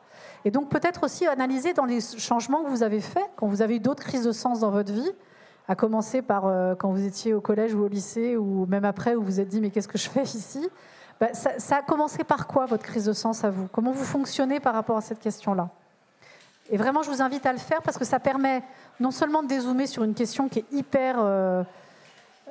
[0.46, 3.76] Et donc peut-être aussi analyser dans les changements que vous avez faits, quand vous avez
[3.78, 5.12] eu d'autres crises de sens dans votre vie,
[5.68, 9.16] à commencer par euh, quand vous étiez au collège ou au lycée, ou même après,
[9.16, 10.70] où vous vous êtes dit, mais qu'est-ce que je fais ici?
[11.20, 13.68] Bah, ça, a commencé par quoi, votre crise de sens à vous?
[13.72, 15.70] Comment vous fonctionnez par rapport à cette question-là?
[16.70, 18.64] Et vraiment, je vous invite à le faire parce que ça permet
[19.00, 21.18] non seulement de dézoomer sur une question qui est hyper...
[21.20, 21.64] Euh,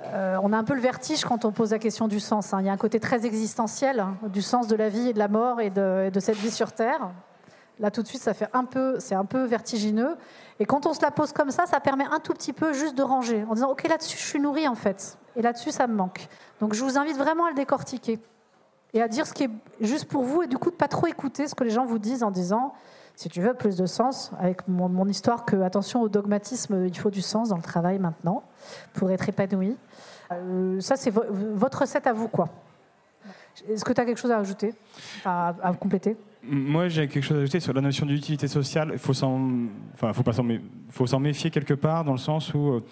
[0.03, 2.53] euh, on a un peu le vertige quand on pose la question du sens.
[2.53, 2.59] Hein.
[2.61, 5.19] Il y a un côté très existentiel hein, du sens de la vie et de
[5.19, 7.11] la mort et de, cette vie sur Terre.
[7.81, 10.17] Là, tout de suite, ça fait un peu, c'est un peu vertigineux.
[10.61, 12.95] Et quand on se la pose comme ça, ça permet un tout petit peu juste
[12.95, 15.95] de ranger, en disant OK, là-dessus, je suis nourri en fait, et là-dessus, ça me
[15.95, 16.29] manque.
[16.61, 18.21] Donc, je vous invite vraiment à le décortiquer
[18.93, 21.09] et à dire ce qui est juste pour vous, et du coup, de pas trop
[21.09, 22.75] écouter ce que les gens vous disent en disant
[23.17, 27.11] si tu veux plus de sens, avec mon, histoire que, attention au dogmatisme, il faut
[27.11, 28.43] du sens dans le travail maintenant
[28.93, 29.77] pour être épanoui.
[30.33, 32.49] Euh, ça, c'est votre recette à vous, quoi.
[33.69, 34.75] Est-ce que tu as quelque chose à ajouter,
[35.25, 36.17] à compléter?
[36.47, 38.91] Moi, j'ai quelque chose à ajouter sur la notion d'utilité sociale.
[38.93, 39.51] Il faut s'en,
[39.95, 40.33] enfin, faut pas
[40.91, 42.83] faut s'en méfier quelque part dans le sens où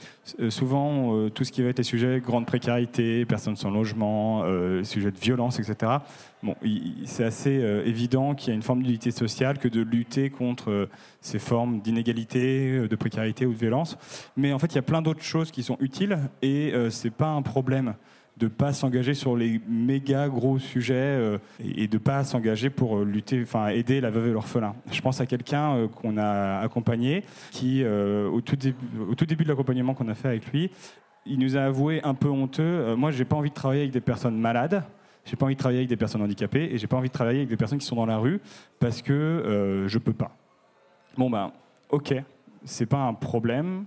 [0.40, 4.42] euh, souvent euh, tout ce qui va être les sujets grande précarité, personnes sans logement,
[4.44, 5.98] euh, sujets de violence, etc.
[6.42, 6.56] Bon,
[7.04, 7.52] c'est assez
[7.84, 10.88] évident qu'il y a une forme d'utilité sociale que de lutter contre
[11.20, 13.96] ces formes d'inégalité, de précarité ou de violence.
[14.36, 17.28] Mais en fait, il y a plein d'autres choses qui sont utiles et c'est pas
[17.28, 17.94] un problème
[18.38, 23.04] de pas s'engager sur les méga gros sujets euh, et, de pas s'engager pour euh,
[23.04, 24.74] lutter, enfin aider la veuve et l'orphelin.
[24.90, 28.76] Je pense à quelqu'un euh, qu'on a accompagné qui, au tout, début,
[29.08, 30.70] au, tout début, de l'accompagnement qu'on a fait avec lui,
[31.26, 32.96] il nous a avoué un peu honteux.
[32.96, 34.82] moi, j'ai pas envie de travailler avec des personnes malades.
[35.24, 37.40] J'ai pas envie de travailler avec des personnes handicapées et j'ai pas envie de travailler
[37.40, 38.40] avec des personnes qui sont dans la rue
[38.80, 40.34] parce que je peux pas.
[41.16, 41.52] Bon ben,
[41.90, 42.14] ok,
[42.64, 43.84] c'est pas un problème.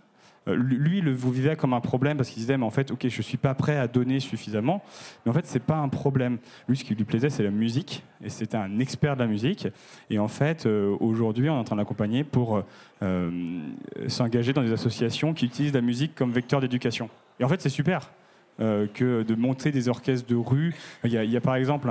[0.47, 3.07] Euh, lui, le vous vivait comme un problème parce qu'il disait, mais en fait, ok,
[3.07, 4.83] je suis pas prêt à donner suffisamment.
[5.25, 6.37] Mais en fait, c'est pas un problème.
[6.67, 9.67] Lui, ce qui lui plaisait, c'est la musique, et c'était un expert de la musique.
[10.09, 12.63] Et en fait, euh, aujourd'hui, on est en train d'accompagner pour
[13.01, 13.61] euh,
[14.07, 17.09] s'engager dans des associations qui utilisent la musique comme vecteur d'éducation.
[17.39, 18.11] Et en fait, c'est super
[18.57, 20.73] que de monter des orchestres de rue.
[21.03, 21.89] Il y a, par exemple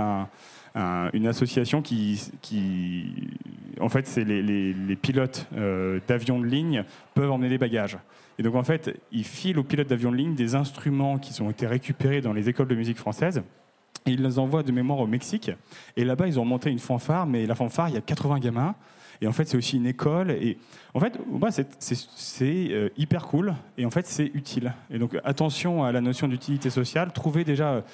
[0.75, 2.21] une association qui,
[3.81, 5.47] en fait, c'est les, pilotes
[6.09, 6.85] d'avions de ligne
[7.15, 7.99] peuvent emmener des bagages.
[8.39, 11.51] Et donc, en fait, ils filent aux pilotes d'avions de ligne des instruments qui ont
[11.51, 13.43] été récupérés dans les écoles de musique françaises.
[14.07, 15.51] Et ils les envoient de mémoire au Mexique.
[15.97, 18.75] Et là-bas, ils ont monté une fanfare, mais la fanfare, il y a 80 gamins.
[19.21, 20.33] Et en fait, c'est aussi une école.
[20.33, 20.59] Et
[20.93, 21.19] en fait,
[21.79, 23.55] c'est euh, hyper cool.
[23.79, 24.75] Et en fait, c'est utile.
[24.91, 27.13] Et donc, attention à la notion d'utilité sociale.
[27.13, 27.85] Trouvez déjà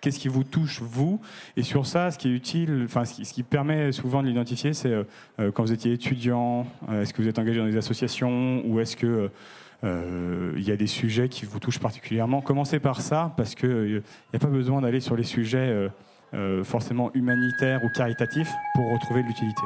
[0.00, 1.20] qu'est-ce qui vous touche vous?
[1.56, 4.92] Et sur ça, ce qui est utile, enfin ce qui, permet souvent de l'identifier, c'est
[4.92, 5.04] euh,
[5.40, 8.80] euh, quand vous étiez étudiant, euh, est-ce que vous êtes engagé dans des associations ou
[8.80, 9.30] est-ce que
[9.84, 12.40] il y a des sujets qui vous touchent particulièrement?
[12.40, 15.88] Commencez par ça parce qu'il n'y a pas besoin d'aller sur les sujets
[16.64, 19.62] forcément humanitaires ou caritatifs pour retrouver de l'utilité.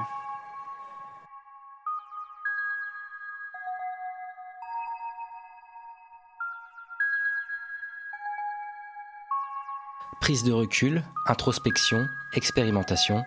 [10.22, 13.24] Prise de recul, introspection, expérimentation.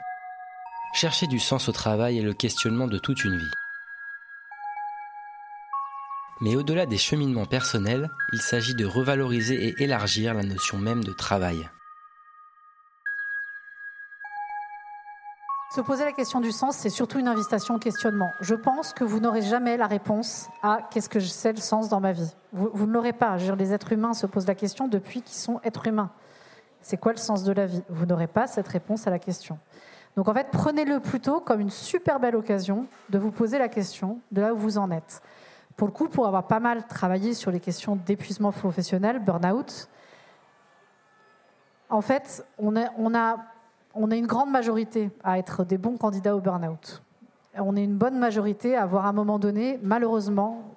[0.93, 3.51] Chercher du sens au travail est le questionnement de toute une vie.
[6.39, 11.12] Mais au-delà des cheminements personnels, il s'agit de revaloriser et élargir la notion même de
[11.12, 11.69] travail.
[15.75, 18.31] Se poser la question du sens, c'est surtout une invitation au questionnement.
[18.39, 22.00] Je pense que vous n'aurez jamais la réponse à qu'est-ce que c'est le sens dans
[22.00, 22.33] ma vie?
[22.54, 23.35] Vous, ne l'aurez pas.
[23.35, 26.10] les êtres humains se posent la question depuis qu'ils sont êtres humains.
[26.86, 27.81] C'est quoi le sens de la vie?
[27.90, 29.58] Vous n'aurez pas cette réponse à la question.
[30.15, 34.19] Donc en fait, prenez-le plutôt comme une super belle occasion de vous poser la question
[34.31, 35.23] de là où vous en êtes.
[35.77, 39.90] Pour le coup, pour avoir pas mal travaillé sur les questions d'épuisement professionnel, burn-out,
[41.90, 43.38] en fait, on a, on a
[44.12, 47.02] est une grande majorité à être des bons candidats au burn-out.
[47.56, 50.75] On est une bonne majorité à avoir à un moment donné, malheureusement,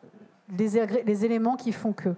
[0.56, 2.14] les, éléments qui font que.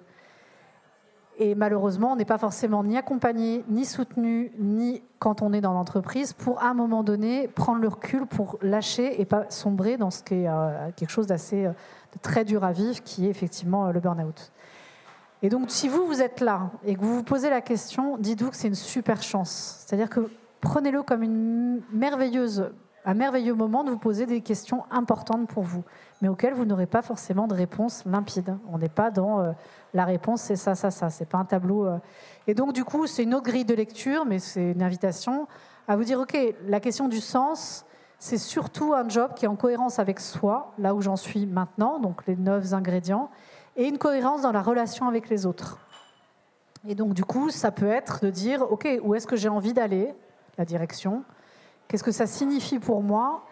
[1.43, 5.73] Et malheureusement, on n'est pas forcément ni accompagné, ni soutenu, ni quand on est dans
[5.73, 10.11] l'entreprise, pour à un moment donné prendre le recul pour lâcher et pas sombrer dans
[10.11, 11.73] ce qui est euh, quelque chose d'assez euh,
[12.21, 14.53] très dur à vivre, qui est effectivement euh, le burn-out.
[15.41, 18.51] Et donc, si vous, vous êtes là et que vous vous posez la question, dites-vous
[18.51, 19.83] que c'est une super chance.
[19.87, 20.31] C'est-à-dire que
[20.61, 22.71] prenez-le comme une merveilleuse,
[23.05, 25.85] un merveilleux moment de vous poser des questions importantes pour vous,
[26.21, 28.57] mais auxquelles vous n'aurez pas forcément de réponse limpide.
[28.71, 29.53] On n'est pas dans euh,
[29.95, 31.09] la réponse, c'est ça, ça, ça.
[31.09, 31.87] C'est pas un tableau.
[31.87, 31.99] Euh.
[32.47, 35.47] Et donc, du coup, c'est une autre grille de lecture, mais c'est une invitation
[35.89, 36.37] à vous dire, OK,
[36.67, 37.85] la question du sens,
[38.19, 41.99] c'est surtout un job qui est en cohérence avec soi, là où j'en suis maintenant,
[41.99, 43.31] donc les neuf ingrédients
[43.77, 45.79] et une cohérence dans la relation avec les autres.
[46.87, 49.73] Et donc, du coup, ça peut être de dire, OK, où est-ce que j'ai envie
[49.73, 50.15] d'aller,
[50.59, 51.25] la direction
[51.91, 53.43] Qu'est-ce que ça signifie pour moi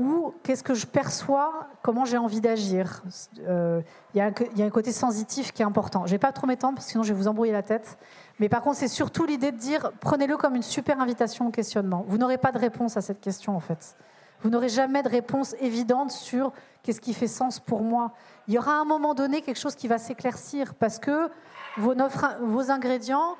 [0.00, 3.04] Ou qu'est-ce que je perçois Comment j'ai envie d'agir
[3.46, 3.82] euh,
[4.14, 6.00] Il y, a un côté sensitif qui est important.
[6.00, 7.96] Je ne vais pas trop m'étendre, parce que sinon je vais vous embrouiller la tête.
[8.40, 12.04] Mais par contre, c'est surtout l'idée de dire, prenez-le comme une super invitation au questionnement.
[12.08, 13.96] Vous n'aurez pas de réponse à cette question, en fait.
[14.42, 18.10] Vous n'aurez jamais de réponse évidente sur qu'est-ce qui fait sens pour moi.
[18.48, 21.30] Il y aura à un moment donné quelque chose qui va s'éclaircir parce que
[21.76, 21.94] vos,
[22.40, 23.36] vos ingrédients,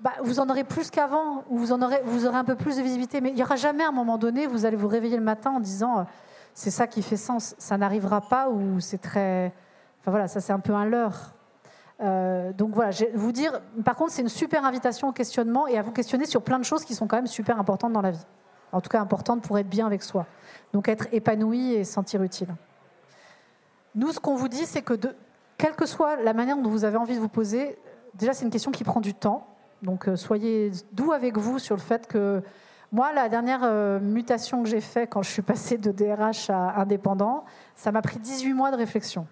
[0.00, 2.00] bah, vous en aurez plus qu'avant, vous, en aurez,
[2.32, 3.20] un peu plus de visibilité.
[3.20, 5.60] Mais il n'y aura jamais un moment donné, vous allez vous réveiller le matin en
[5.60, 6.02] disant euh,
[6.54, 7.54] c'est ça qui fait sens.
[7.58, 9.52] Ça n'arrivera pas ou c'est très.
[10.00, 11.34] Enfin voilà, ça c'est un peu un leurre.
[12.02, 15.66] Euh, donc voilà, je vais vous dire, par contre, c'est une super invitation au questionnement
[15.66, 18.02] et à vous questionner sur plein de choses qui sont quand même super importantes dans
[18.02, 18.26] la vie
[18.72, 20.26] en tout cas importante pour être bien avec soi.
[20.72, 22.48] Donc être épanoui et sentir utile.
[23.94, 25.14] Nous, ce qu'on vous dit, c'est que de,
[25.56, 27.78] quelle que soit la manière dont vous avez envie de vous poser,
[28.14, 29.46] déjà c'est une question qui prend du temps.
[29.82, 32.42] Donc euh, soyez doux avec vous sur le fait que
[32.92, 36.80] moi, la dernière euh, mutation que j'ai faite quand je suis passée de DRH à
[36.80, 39.26] indépendant, ça m'a pris 18 mois de réflexion.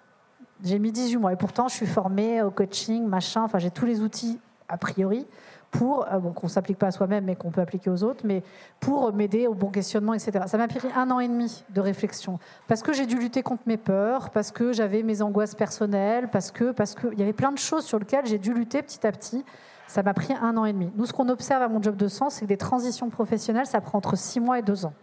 [0.63, 3.87] J'ai mis 18 mois et pourtant je suis formée au coaching, machin, enfin j'ai tous
[3.87, 5.27] les outils a priori
[5.75, 8.25] pour, euh, bon, qu'on ne s'applique pas à soi-même, mais qu'on peut appliquer aux autres,
[8.25, 8.43] mais
[8.81, 10.45] pour m'aider au bon questionnement, etc.
[10.47, 12.39] Ça m'a pris un an et demi de réflexion,
[12.69, 16.53] parce que j'ai dû lutter contre mes peurs, parce que j'avais mes angoisses personnelles, parce
[16.53, 19.05] que, parce que, il y avait plein de choses sur lesquelles j'ai dû lutter petit
[19.07, 19.45] à petit.
[19.87, 20.91] Ça m'a pris un an et demi.
[20.97, 23.81] Nous, ce qu'on observe à mon job de sens, c'est que des transitions professionnelles, ça
[23.81, 24.95] prend entre six mois et deux ans.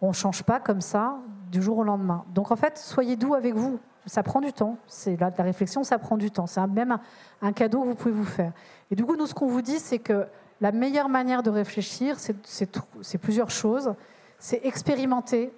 [0.00, 1.16] On ne change pas comme ça
[1.50, 2.24] du jour au lendemain.
[2.34, 3.78] Donc en fait, soyez doux avec vous.
[4.06, 4.76] Ça prend du temps.
[4.86, 6.46] C'est la, la réflexion, ça prend du temps.
[6.46, 6.98] C'est même
[7.42, 8.52] un cadeau que vous pouvez vous faire.
[8.90, 10.26] Et du coup, nous, ce qu'on vous dit, c'est que
[10.60, 13.94] la meilleure manière de réfléchir, c'est plusieurs choses.
[14.38, 15.52] C'est expérimenter,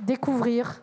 [0.00, 0.82] découvrir,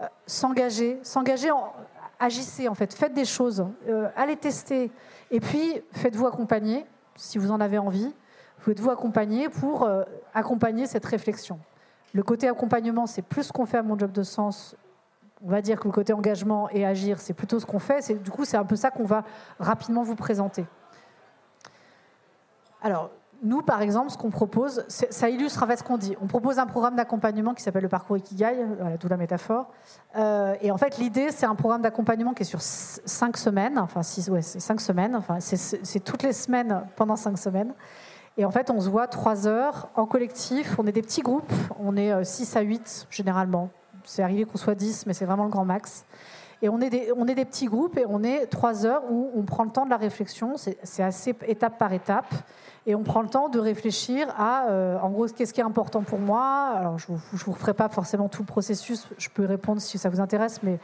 [0.00, 1.72] euh, s'engager, s'engager, en,
[2.18, 4.90] agissez en fait, faites des choses, euh, allez tester,
[5.30, 8.14] et puis faites-vous accompagner, si vous en avez envie,
[8.58, 10.04] faites-vous accompagner pour euh,
[10.34, 11.58] accompagner cette réflexion.
[12.12, 14.76] Le côté accompagnement, c'est plus ce qu'on fait à mon job de sens.
[15.44, 18.22] On va dire que le côté engagement et agir, c'est plutôt ce qu'on fait.
[18.22, 19.22] Du coup, c'est un peu ça qu'on va
[19.58, 20.64] rapidement vous présenter.
[22.80, 23.10] Alors,
[23.42, 26.16] nous, par exemple, ce qu'on propose, ça illustre en fait ce qu'on dit.
[26.22, 29.66] On propose un programme d'accompagnement qui s'appelle le parcours Ikigai, voilà, d'où la métaphore.
[30.16, 34.02] Euh, et en fait, l'idée, c'est un programme d'accompagnement qui est sur cinq semaines, enfin
[34.02, 37.74] six, ouais, c'est cinq semaines, enfin c'est toutes les semaines pendant cinq semaines.
[38.38, 40.78] Et en fait, on se voit trois heures en collectif.
[40.78, 43.70] On est des petits groupes, on est 6 euh, à 8 généralement.
[44.04, 46.04] C'est arrivé qu'on soit 10, mais c'est vraiment le grand max.
[46.62, 49.30] Et on est, des, on est des petits groupes et on est trois heures où
[49.34, 50.54] on prend le temps de la réflexion.
[50.56, 52.32] C'est assez étape par étape.
[52.88, 56.02] Et on prend le temps de réfléchir à, euh, en gros, qu'est-ce qui est important
[56.02, 56.72] pour moi.
[56.76, 60.08] Alors, je ne vous, referai pas forcément tout le processus, je peux répondre si ça
[60.08, 60.78] vous intéresse, mais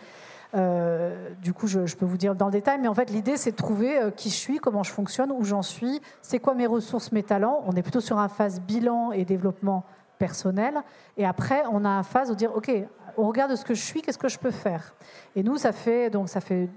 [0.55, 2.81] euh, du coup, je, peux vous dire dans le détail.
[2.81, 5.45] Mais en fait, l'idée, c'est de trouver euh, qui je suis, comment je fonctionne, où
[5.45, 7.63] j'en suis, c'est quoi mes ressources, mes talents.
[7.67, 9.85] On est plutôt sur un phase bilan et développement
[10.19, 10.83] personnel.
[11.17, 12.71] Et après, on a un phase de dire, OK,
[13.17, 14.95] au regard de ce que je suis, qu'est-ce que je peux faire?
[15.37, 16.69] Et nous, ça fait, donc, ça fait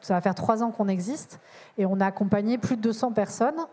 [0.00, 1.40] ça va faire trois ans qu'on existe
[1.78, 3.66] et on a accompagné plus de 200 personnes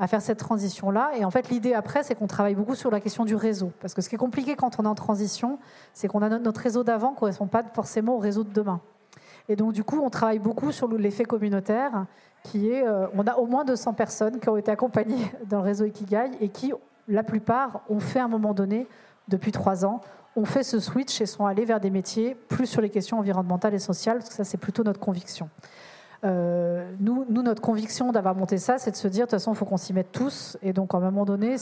[0.00, 1.12] à faire cette transition-là.
[1.16, 3.70] Et en fait, l'idée après, c'est qu'on travaille beaucoup sur la question du réseau.
[3.80, 5.58] Parce que ce qui est compliqué quand on est en transition,
[5.92, 8.80] c'est qu'on a notre réseau d'avant ne correspond pas forcément au réseau de demain.
[9.48, 12.06] Et donc, du coup, on travaille beaucoup sur l'effet communautaire,
[12.42, 15.64] qui est, euh, on a au moins 200 personnes qui ont été accompagnées dans le
[15.64, 16.72] réseau Ikigai et qui,
[17.06, 18.86] la plupart, ont fait à un moment donné,
[19.28, 20.00] depuis trois ans,
[20.34, 23.74] ont fait ce switch et sont allés vers des métiers plus sur les questions environnementales
[23.74, 25.50] et sociales, parce que ça, c'est plutôt notre conviction.
[26.24, 29.56] Euh, nous, notre conviction d'avoir monté ça, c'est de se dire, de toute façon, il
[29.56, 30.56] faut qu'on s'y mette tous.
[30.62, 31.56] Et donc, à un moment donné,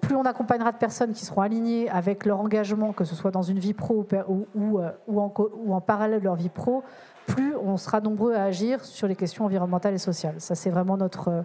[0.00, 3.42] plus on accompagnera de personnes qui seront alignées avec leur engagement, que ce soit dans
[3.42, 4.22] une vie pro euh,
[4.54, 6.82] ou, en, parallèle de leur vie pro,
[7.26, 10.36] plus on sera nombreux à agir sur les questions environnementales et sociales.
[10.38, 11.44] Ça, c'est vraiment notre,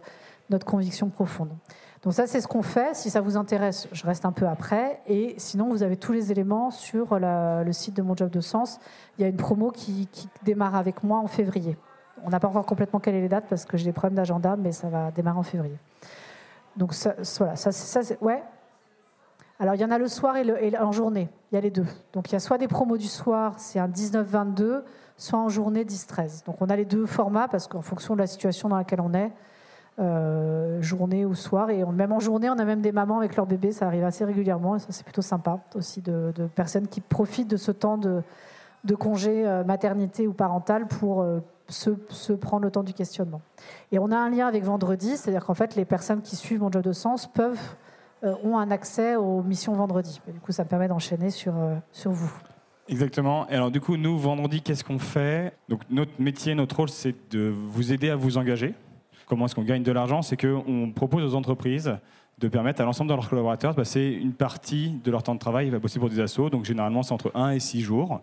[0.50, 1.50] notre conviction profonde.
[2.04, 2.96] Donc ça, c'est ce qu'on fait.
[2.96, 5.02] Si ça vous intéresse, je reste un peu après.
[5.06, 8.80] Et sinon, vous avez tous les éléments sur le site de Mon Job de Sens.
[9.18, 10.08] Il y a une promo qui,
[10.44, 11.78] démarre avec moi en février.
[12.26, 14.72] On n'a pas encore complètement calé les dates parce que j'ai des problèmes d'agenda, mais
[14.72, 15.78] ça va démarrer en février.
[16.78, 18.44] Donc ça, voilà, ça, ouais.
[19.60, 21.30] Alors il y en a le soir et, en journée.
[21.52, 21.86] Il y a les deux.
[22.14, 24.84] Donc il y a soit des promos du soir, c'est un 19-22,
[25.18, 26.46] soit en journée 10-13.
[26.46, 29.14] Donc on a les deux formats parce qu'en fonction de la situation dans laquelle on
[29.14, 29.32] est,
[30.00, 31.70] euh, journée ou soir.
[31.72, 34.24] Et même en journée, on a même des mamans avec leur bébé, ça arrive assez
[34.24, 38.24] régulièrement, et ça c'est plutôt sympa aussi de, personnes qui profitent de ce temps de,
[38.96, 41.26] congé euh, maternité ou parental pour
[41.88, 43.42] euh, se, prendre le temps du questionnement.
[43.92, 46.72] Et on a un lien avec vendredi, c'est-à-dire qu'en fait les personnes qui suivent mon
[46.72, 47.76] job de sens peuvent
[48.44, 50.20] ont un accès aux missions vendredi.
[50.28, 51.54] du coup, ça me permet d'enchaîner sur,
[51.94, 52.30] sur vous.
[52.90, 53.48] Exactement.
[53.48, 55.54] Et alors du coup, nous, vendredi, qu'est-ce qu'on fait?
[55.70, 58.76] Donc notre métier, notre rôle, c'est de vous aider à vous engager
[59.30, 60.22] comment est-ce qu'on gagne de l'argent?
[60.22, 61.96] C'est qu'on propose aux entreprises
[62.40, 65.40] de permettre à l'ensemble de leurs collaborateurs de passer une partie de leur temps de
[65.40, 66.50] travail à bosser pour des assos.
[66.50, 68.22] Donc généralement, c'est entre 1 et 6 jours.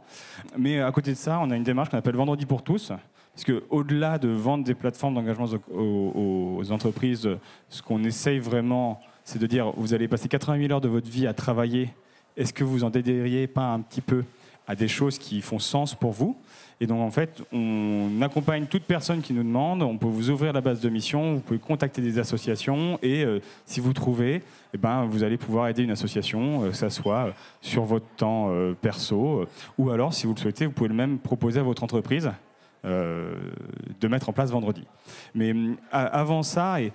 [0.58, 2.92] Mais à côté de ça, on a une démarche qu'on appelle Vendredi pour tous.
[3.36, 7.28] Parce qu'au-delà de vendre des plateformes d'engagement aux, entreprises,
[7.68, 11.26] ce qu'on essaye vraiment, c'est de dire vous allez passer 88 heures de votre vie
[11.26, 11.90] à travailler.
[12.38, 14.24] Est-ce que vous en dédiriez pas un petit peu
[14.66, 16.34] à des choses qui font sens pour vous?
[16.80, 19.82] Et donc, en fait, on accompagne toute personne qui nous demande.
[19.82, 23.40] On peut vous ouvrir la base de mission, vous pouvez contacter des associations et euh,
[23.66, 27.34] si vous trouvez, eh ben, vous allez pouvoir aider une association, euh, que ce soit
[27.60, 31.18] sur votre temps euh, perso ou alors, si vous le souhaitez, vous pouvez le même
[31.18, 32.30] proposer à votre entreprise
[32.84, 34.84] de mettre en place vendredi.
[35.34, 35.52] Mais
[35.90, 36.92] avant ça, et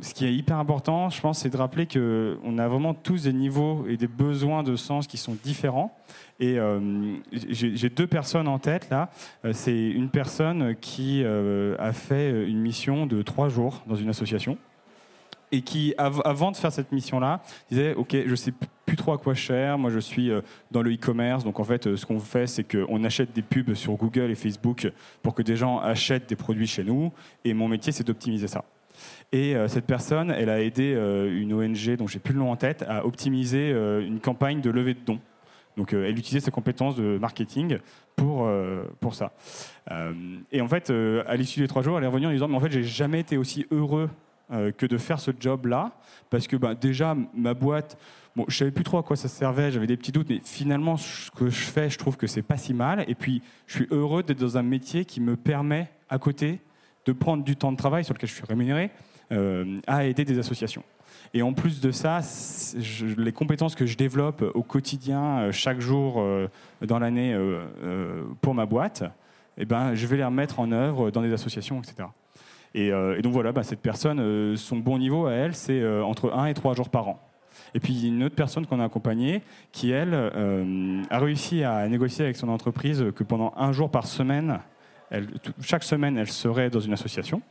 [0.00, 3.32] ce qui est hyper important, je pense, c'est de rappeler qu'on a vraiment tous des
[3.32, 5.96] niveaux et des besoins de sens qui sont différents.
[6.40, 9.10] Et euh, j'ai deux personnes en tête là.
[9.44, 14.08] Euh, c'est une personne qui euh, a fait une mission de trois jours dans une
[14.08, 14.58] association
[15.52, 18.52] et qui, avant de faire cette mission-là, disait Ok, je sais
[18.86, 19.78] plus trop à quoi cher.
[19.78, 20.30] Moi, je suis
[20.70, 21.44] dans le e-commerce.
[21.44, 24.90] Donc, en fait, ce qu'on fait, c'est qu'on achète des pubs sur Google et Facebook
[25.22, 27.12] pour que des gens achètent des produits chez nous.
[27.44, 28.64] Et mon métier, c'est d'optimiser ça.
[29.30, 30.92] Et cette personne, elle a aidé
[31.32, 34.94] une ONG dont j'ai plus le nom en tête à optimiser une campagne de levée
[34.94, 35.20] de dons.
[35.76, 37.78] Donc euh, elle utilisait ses compétences de marketing
[38.16, 39.32] pour, euh, pour ça.
[39.90, 40.12] Euh,
[40.50, 42.60] et en fait, à l'issue des trois jours, elle est revenue en disant, mais en
[42.60, 44.10] fait, j'ai jamais été aussi heureux
[44.76, 45.92] que de faire ce job-là,
[46.30, 47.96] parce que bah, déjà, ma boîte,
[48.36, 50.96] bon, je savais plus trop à quoi ça servait, j'avais des petits doutes, mais finalement,
[50.96, 53.04] ce que je fais, je trouve que c'est pas si mal.
[53.08, 56.60] Et puis, je suis heureux d'être dans un métier qui me permet, à côté,
[57.06, 58.90] de prendre du temps de travail sur lequel je suis rémunéré,
[59.86, 60.84] à aider des associations.
[61.34, 62.20] Et en plus de ça,
[63.16, 66.48] les compétences que je développe au quotidien, euh, chaque jour euh,
[66.82, 69.04] dans l'année euh, pour ma boîte,
[69.56, 72.08] eh ben, je vais les remettre en œuvre dans des associations, etc.
[72.74, 72.90] Et,
[73.22, 76.74] donc voilà, bah, cette personne, son bon niveau à elle, c'est entre 1 et 3
[76.74, 77.20] jours par an.
[77.74, 79.42] Et puis une autre personne qu'on a accompagnée
[79.72, 84.60] qui, elle, a réussi à négocier avec son entreprise que pendant un jour par semaine,
[85.60, 87.42] chaque semaine, elle serait dans une association.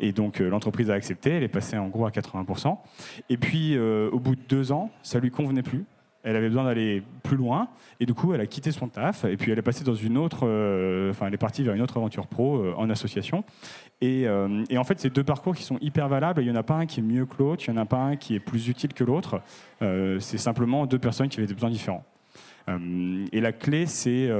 [0.00, 2.76] Et donc euh, l'entreprise a accepté, elle est passée en gros à 80%.
[3.28, 5.84] Et puis euh, au bout de deux ans, ça lui convenait plus.
[6.22, 7.68] Elle avait besoin d'aller plus loin
[7.98, 10.18] et du coup elle a quitté son taf et puis elle est passée dans une
[10.18, 13.44] autre, euh, enfin elle est partie vers une autre aventure pro en association.
[14.02, 14.22] Et,
[14.70, 16.42] et, en fait c'est deux parcours qui sont hyper valables.
[16.42, 17.86] Il n'y en a pas un qui est mieux que l'autre, il n'y en a
[17.86, 19.40] pas un qui est plus utile que l'autre.
[19.80, 22.04] c'est simplement deux personnes qui avaient des besoins différents.
[22.68, 24.30] et la clé c'est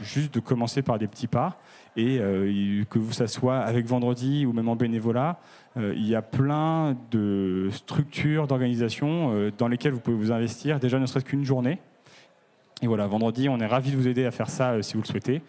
[0.00, 1.58] juste de commencer par des petits pas
[1.96, 5.38] et euh, que ça soit avec Vendredi ou même en bénévolat,
[5.76, 10.80] euh, il y a plein de structures, d'organisations euh, dans lesquelles vous pouvez vous investir,
[10.80, 11.78] déjà ne serait-ce qu'une journée.
[12.80, 15.06] Et voilà, Vendredi, on est ravi de vous aider à faire ça si vous le
[15.06, 15.42] souhaitez.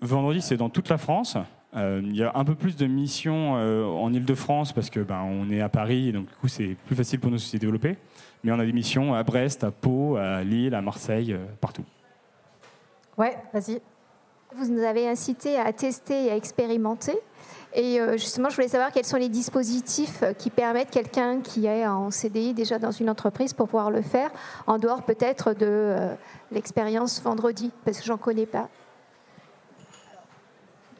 [0.00, 1.36] vendredi, c'est dans toute la France.
[1.74, 5.60] il y a un peu plus de missions en Ile-de-France parce que ben, on est
[5.60, 7.98] à Paris et donc du coup c'est plus facile pour nous de développer.
[8.42, 11.84] Mais on a des missions à Brest, à Pau, à Lille, à Marseille, partout.
[13.18, 13.82] Ouais, vas-y.
[14.56, 17.16] Vous nous avez incité à tester et à expérimenter.
[17.72, 21.86] Et euh, justement, je voulais savoir quels sont les dispositifs qui permettent quelqu'un qui est
[21.86, 24.30] en CDI déjà dans une entreprise pour pouvoir le faire,
[24.66, 26.14] en dehors peut-être de euh,
[26.50, 28.68] l'expérience vendredi, parce que j'en connais pas.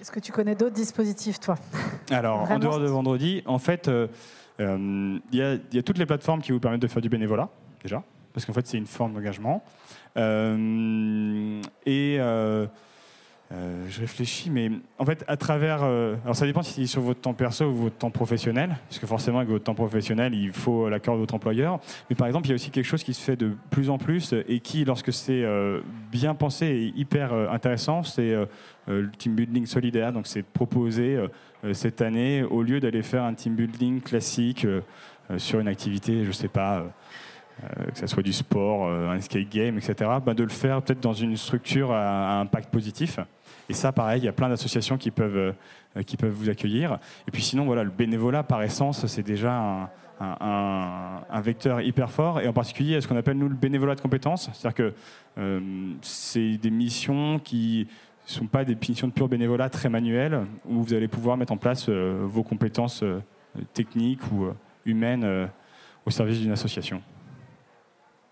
[0.01, 1.57] Est-ce que tu connais d'autres dispositifs, toi?
[2.11, 4.07] Alors, en dehors de vendredi, en fait, euh,
[4.61, 7.49] il y, y, a toutes les plateformes qui vous permettent de faire du bénévolat,
[7.83, 9.65] déjà, parce qu'en fait, c'est une forme d'engagement.
[10.17, 12.21] et
[13.53, 15.81] euh, je réfléchis, mais en fait, à travers.
[15.83, 19.01] Euh, alors, ça dépend si c'est sur votre temps perso ou votre temps professionnel, parce
[19.01, 21.81] que forcément, avec votre temps professionnel, il faut l'accord de votre employeur.
[22.09, 23.99] Mais par exemple, il y a aussi quelque chose qui se fait de plus en
[23.99, 25.81] plus et qui, lorsque c'est euh,
[26.13, 28.37] bien pensé et hyper intéressant, c'est
[28.87, 30.13] le team building solidaire.
[30.13, 31.19] Donc, c'est proposé
[31.73, 34.67] cette année, au lieu d'aller faire un team building classique,
[35.39, 36.85] sur une activité, je ne sais pas,
[37.93, 39.95] que ce soit du sport, un skate game, etc.,
[40.25, 43.21] bah, de le faire peut-être dans une structure à, impact positif.
[43.71, 45.55] Et ça, pareil, il y a plein d'associations qui peuvent,
[46.05, 46.99] qui peuvent vous accueillir.
[47.29, 49.89] Et puis sinon, voilà, le bénévolat, par essence, c'est déjà
[50.21, 54.51] un, vecteur hyper fort, et en particulier ce qu'on appelle nous le bénévolat de compétences,
[54.53, 54.95] c'est-à-dire que
[55.39, 55.61] euh,
[56.03, 57.89] c'est des missions qui
[58.27, 61.53] ne sont pas des missions de pur bénévolat très manuelles, où vous allez pouvoir mettre
[61.53, 63.23] en place euh, vos compétences euh,
[63.73, 64.49] techniques ou
[64.85, 65.49] humaines
[66.07, 67.03] au service d'une association.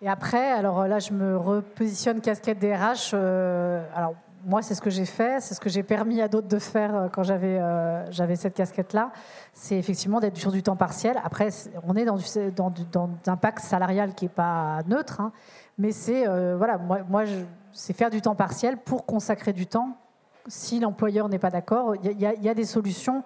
[0.01, 3.14] Et après, alors là, je me repositionne casquette DRH.
[3.14, 4.14] alors,
[4.49, 6.96] moi, c'est ce que j'ai fait, c'est ce que j'ai permis à d'autres de faire
[6.96, 9.12] euh, quand j'avais euh, j'avais cette casquette-là.
[9.53, 11.20] C'est effectivement d'être sur du temps partiel.
[11.22, 11.51] Après,
[11.86, 12.16] on est dans,
[12.57, 15.32] dans, dans un pacte salarial qui n'est pas neutre, hein.
[15.76, 17.24] mais c'est euh, voilà, moi, moi
[17.72, 19.99] c'est faire du temps partiel pour consacrer du temps.
[20.46, 23.22] Si l'employeur n'est pas d'accord, il y, y, a des solutions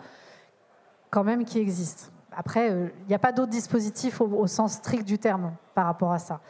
[1.08, 2.10] quand même qui existent.
[2.32, 6.18] Après, il n'y a pas d'autres dispositifs au, sens strict du terme par rapport à
[6.18, 6.40] ça.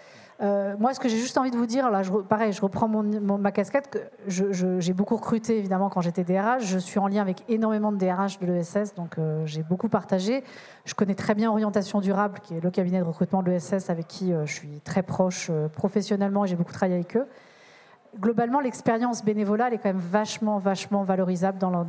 [0.43, 3.53] Euh, moi, ce que j'ai juste envie de vous dire, là, pareil, je reprends ma
[3.53, 4.13] casquette.
[4.27, 6.65] J'ai beaucoup recruté, évidemment, quand j'étais DRH.
[6.65, 10.43] Je suis en lien avec énormément de DRH de l'ESS, donc euh, j'ai beaucoup partagé.
[10.85, 14.09] Je connais très bien Orientation Durable, qui est le cabinet de recrutement de l'ESS avec
[14.09, 17.27] qui euh, je suis très proche professionnellement et j'ai beaucoup travaillé avec eux.
[18.19, 21.85] Globalement, l'expérience bénévolale est quand même vachement, vachement valorisable dans,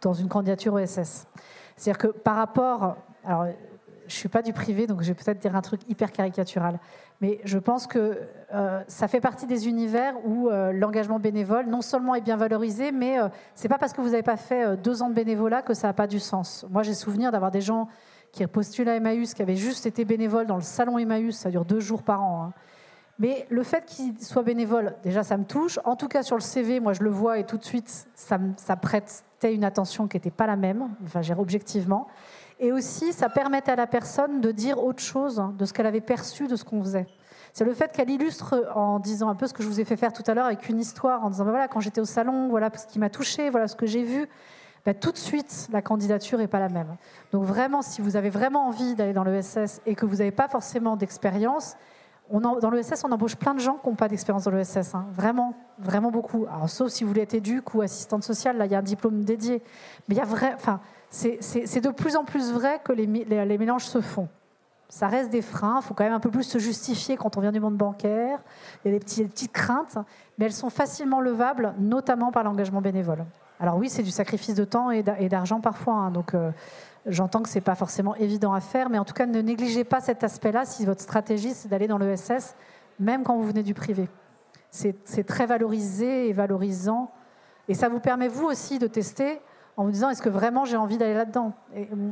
[0.00, 1.26] dans une candidature ESS.
[1.76, 2.96] C'est-à-dire que par rapport...
[3.26, 3.46] Alors,
[4.06, 6.78] je ne suis pas du privé, donc je vais peut-être dire un truc hyper caricatural.
[7.20, 8.18] Mais je pense que
[8.52, 12.92] euh, ça fait partie des univers où euh, l'engagement bénévole, non seulement est bien valorisé,
[12.92, 15.74] mais euh, c'est pas parce que vous n'avez pas fait deux ans de bénévolat que
[15.74, 16.66] ça n'a pas du sens.
[16.70, 17.88] Moi, j'ai souvenir d'avoir des gens
[18.32, 21.64] qui postulent à Emmaüs, qui avaient juste été bénévoles dans le salon Emmaüs, ça dure
[21.64, 22.44] deux jours par an.
[22.44, 22.52] Hein.
[23.18, 25.78] Mais le fait qu'ils soient bénévoles, déjà, ça me touche.
[25.84, 28.38] En tout cas, sur le CV, moi, je le vois et tout de suite, ça,
[28.56, 32.08] ça prêtait une attention qui n'était pas la même, enfin, objectivement.
[32.60, 36.00] Et aussi, ça permet à la personne de dire autre chose de ce qu'elle avait
[36.00, 37.06] perçu de ce qu'on faisait.
[37.52, 39.96] C'est le fait qu'elle illustre en disant un peu ce que je vous ai fait
[39.96, 42.48] faire tout à l'heure avec une histoire, en disant ben voilà, quand j'étais au salon,
[42.48, 44.28] voilà ce qui m'a touché, voilà ce que j'ai vu.
[44.84, 46.96] Ben, tout de suite, la candidature n'est pas la même.
[47.32, 50.48] Donc vraiment, si vous avez vraiment envie d'aller dans l'ESS et que vous n'avez pas
[50.48, 51.76] forcément d'expérience,
[52.30, 54.94] dans l'ESS, on embauche plein de gens qui n'ont pas d'expérience dans l'ESS.
[54.94, 55.06] Hein.
[55.12, 56.46] Vraiment, vraiment beaucoup.
[56.52, 58.82] Alors, sauf si vous voulez être éduque ou assistante sociale, là, il y a un
[58.82, 59.62] diplôme dédié.
[60.08, 60.80] Mais il y a vrai, enfin,
[61.14, 64.28] c'est de plus en plus vrai que les, mélanges se font.
[64.88, 67.40] Ça reste des freins, il faut quand même un peu plus se justifier quand on
[67.40, 68.40] vient du monde bancaire.
[68.84, 69.96] Il y a des, petites craintes,
[70.38, 73.24] mais elles sont facilement levables, notamment par l'engagement bénévole.
[73.60, 76.50] Alors oui, c'est du sacrifice de temps et d'argent parfois, hein, donc euh,
[77.06, 79.84] j'entends que ce n'est pas forcément évident à faire, mais en tout cas, ne négligez
[79.84, 82.56] pas cet aspect-là si votre stratégie, c'est d'aller dans l'ESS,
[82.98, 84.08] même quand vous venez du privé.
[84.70, 87.12] C'est très valorisé et valorisant,
[87.68, 89.40] et ça vous permet, vous aussi, de tester
[89.76, 91.52] en me disant est-ce que vraiment j'ai envie d'aller là-dedans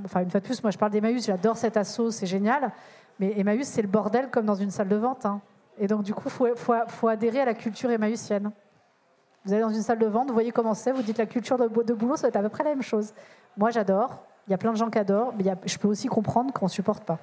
[0.05, 2.73] Enfin, une fois de plus, moi je parle d'Emmaüs, j'adore cet assaut, c'est génial,
[3.19, 5.27] mais Emmaüs c'est le bordel comme dans une salle de vente.
[5.27, 5.41] Hein.
[5.79, 8.51] Et donc du coup, il faut, adhérer à la culture emmaüsienne.
[9.45, 11.59] Vous allez dans une salle de vente, vous voyez comment c'est, vous dites la culture
[11.59, 13.13] de, boulot, ça va être à peu près la même chose.
[13.57, 16.53] Moi j'adore, il y a plein de gens qui adorent, mais je peux aussi comprendre
[16.53, 17.19] qu'on ne supporte pas.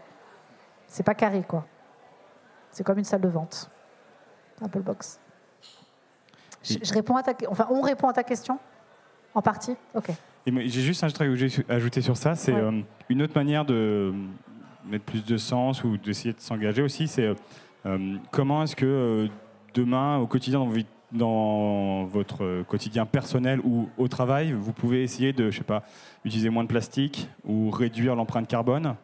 [0.87, 1.65] C'est pas carré quoi.
[2.71, 3.69] C'est comme une salle de vente.
[4.63, 5.19] Apple Box.
[6.61, 8.59] Je, je réponds à ta, enfin, on répond à ta question?
[9.33, 9.77] En partie?
[9.95, 10.11] Ok.
[10.47, 11.29] J'ai juste un truc
[11.69, 14.13] à ajouter sur ça, c'est euh, une autre manière de
[14.85, 17.33] mettre plus de sens ou d'essayer de s'engager aussi, c'est
[17.85, 19.27] euh, comment est-ce que euh,
[19.73, 20.65] demain, au quotidien,
[21.11, 25.83] dans, votre quotidien personnel ou au travail, vous pouvez essayer de, je sais pas,
[26.23, 28.95] utiliser moins de plastique ou réduire l'empreinte carbone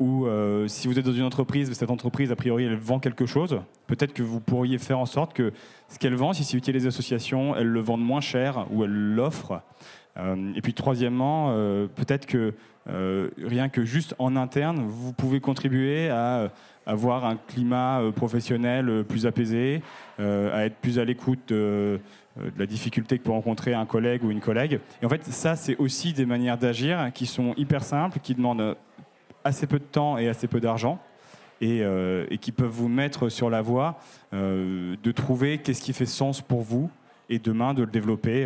[0.00, 0.26] ou
[0.66, 4.12] si vous êtes dans une entreprise, cette entreprise, a priori, elle vend quelque chose, peut-être
[4.12, 5.52] que vous pourriez faire en sorte que
[5.88, 8.90] ce qu'elle vend, si c'est utile les associations, elles le vendent moins cher ou elles
[8.90, 9.62] l'offrent.
[10.18, 12.54] Euh, et puis troisièmement, euh, peut-être que
[12.88, 16.50] euh, rien que juste en interne, vous pouvez contribuer à
[16.84, 19.82] avoir un climat professionnel plus apaisé,
[20.18, 22.00] à être plus à l'écoute de,
[22.58, 24.80] la difficulté que peut rencontrer un collègue ou une collègue.
[25.00, 28.76] Et en fait, ça, c'est aussi des manières d'agir qui sont hyper simples, qui demandent
[29.44, 30.98] assez peu de temps et assez peu d'argent.
[31.60, 31.82] Et,
[32.30, 34.00] et, qui peuvent vous mettre sur la voie
[34.32, 36.90] de trouver qu'est-ce qui fait sens pour vous
[37.30, 38.44] et demain de le développer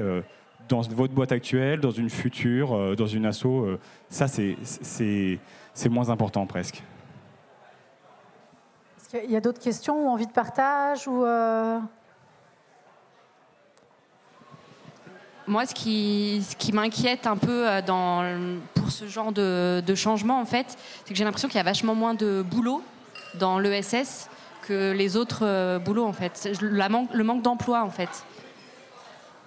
[0.68, 6.10] dans votre boîte actuelle, dans une future, euh, dans une asso, euh, ça c'est moins
[6.10, 6.82] important presque.
[8.98, 11.78] Est-ce qu'il y a d'autres questions ou envie de partage ou euh?
[15.48, 18.24] Moi, ce qui, ce qui m'inquiète un peu dans,
[18.74, 21.62] pour ce genre de, de changement, en fait, c'est que j'ai l'impression qu'il y a
[21.62, 22.82] vachement moins de boulot
[23.38, 24.28] dans l'ESS
[24.62, 26.50] que les autres boulots, en fait.
[26.60, 28.24] le manque d'emploi, en fait.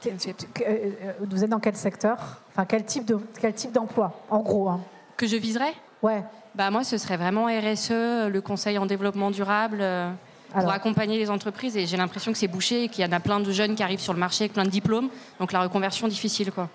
[0.07, 4.69] Euh, vous êtes dans quel secteur Enfin, quel type de quel type d'emploi, en gros
[4.69, 4.79] hein
[5.17, 6.23] Que je viserais Ouais.
[6.55, 10.09] bah, Moi, ce serait vraiment RSE, le conseil en développement durable, euh,
[10.53, 11.75] pour accompagner les entreprises.
[11.75, 13.83] Et j'ai l'impression que c'est bouché et qu'il y en a plein de jeunes qui
[13.83, 15.09] arrivent sur le marché avec plein de diplômes.
[15.39, 16.51] Donc la reconversion difficile.
[16.51, 16.69] Quoi.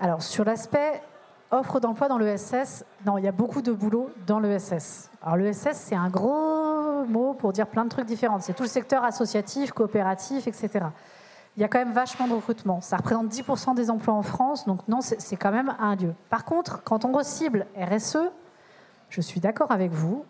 [0.00, 1.00] Alors, sur l'aspect
[1.50, 5.10] offre d'emploi dans l'ESS, non, il y a beaucoup de boulot dans l'ESS.
[5.22, 8.40] Alors l'ESS, c'est un gros mot pour dire plein de trucs différents.
[8.40, 10.86] C'est tout le secteur associatif, coopératif, etc.
[11.56, 12.80] Il y a quand même vachement de recrutement.
[12.80, 16.14] Ça représente 10% des emplois en France, donc non, c'est quand même un lieu.
[16.30, 18.30] Par contre, quand on recible RSE,
[19.10, 20.24] je suis d'accord avec vous,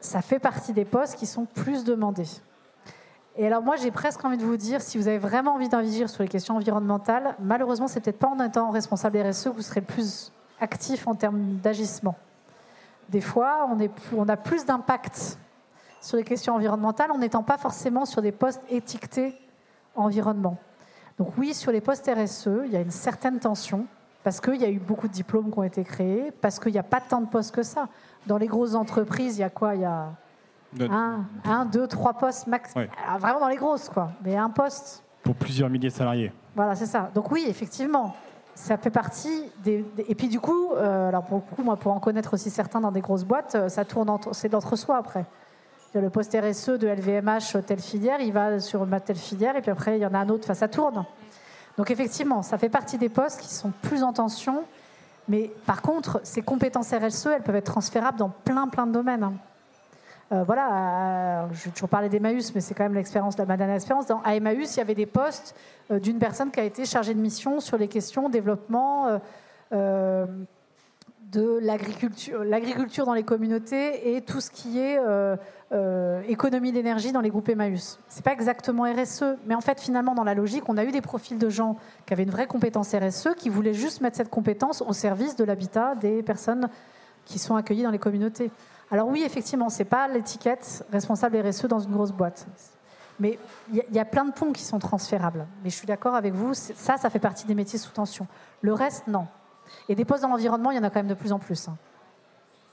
[0.00, 2.28] ça fait partie des postes qui sont plus demandés.
[3.36, 6.08] Et alors moi, j'ai presque envie de vous dire, si vous avez vraiment envie d'investir
[6.08, 9.82] sur les questions environnementales, malheureusement, c'est peut-être pas en étant responsable RSE que vous serez
[9.82, 12.16] plus actif en termes d'agissement.
[13.10, 13.68] Des fois,
[14.16, 15.38] on a plus d'impact
[16.00, 19.38] sur les questions environnementales en n'étant pas forcément sur des postes étiquetés
[19.94, 20.56] environnement.
[21.18, 23.86] Donc oui, sur les postes RSE, il y a une certaine tension
[24.24, 26.78] parce qu'il y a eu beaucoup de diplômes qui ont été créés, parce qu'il n'y
[26.78, 27.88] a pas tant de postes que ça.
[28.26, 29.74] Dans les grosses entreprises, il y a quoi?
[29.74, 30.10] Il y a
[30.80, 32.72] un, deux, trois postes max.
[33.18, 34.12] vraiment dans les grosses, quoi.
[34.24, 35.02] Mais un poste.
[35.22, 36.32] Pour plusieurs milliers de salariés.
[36.54, 37.10] Voilà, c'est ça.
[37.14, 38.14] Donc oui, effectivement,
[38.54, 39.84] ça fait partie des.
[40.08, 42.80] Et puis du coup, euh, alors pour le coup, moi, pour en connaître aussi certains
[42.80, 45.24] dans des grosses boîtes, euh, ça tourne, c'est d'entre-soi après.
[45.94, 49.70] Le poste RSE de LVMH, telle filière, il va sur ma telle filière, et puis
[49.70, 51.04] après, il y en a un autre, enfin, ça tourne.
[51.76, 54.64] Donc effectivement, ça fait partie des postes qui sont plus en tension.
[55.28, 59.22] Mais par contre, ces compétences RSE, elles peuvent être transférables dans plein, plein de domaines.
[59.22, 59.34] Hein.
[60.32, 63.76] Euh, voilà, je vais toujours parler d'Emmaüs, mais c'est quand même l'expérience de la dernière
[63.76, 64.06] expérience.
[64.06, 65.54] Dans, à Emmaüs, il y avait des postes
[65.90, 69.20] euh, d'une personne qui a été chargée de mission sur les questions développement
[69.72, 70.26] euh,
[71.30, 74.98] de l'agriculture, l'agriculture dans les communautés et tout ce qui est
[76.28, 77.98] économie d'énergie dans les groupes Emmaüs.
[78.08, 81.00] C'est pas exactement RSE, mais en fait, finalement, dans la logique, on a eu des
[81.00, 84.82] profils de gens qui avaient une vraie compétence RSE, qui voulaient juste mettre cette compétence
[84.82, 86.68] au service de l'habitat des personnes
[87.24, 88.50] qui sont accueillies dans les communautés.
[88.90, 92.46] Alors oui, effectivement, c'est pas l'étiquette responsable RSE dans une grosse boîte.
[93.18, 93.38] Mais
[93.72, 95.46] il y, a plein de ponts qui sont transférables.
[95.62, 98.26] Mais je suis d'accord avec vous, ça, ça fait partie des métiers sous tension.
[98.60, 99.26] Le reste, non.
[99.88, 101.68] Et des postes dans l'environnement, il y en a quand même de plus en plus.
[101.68, 101.76] Hein.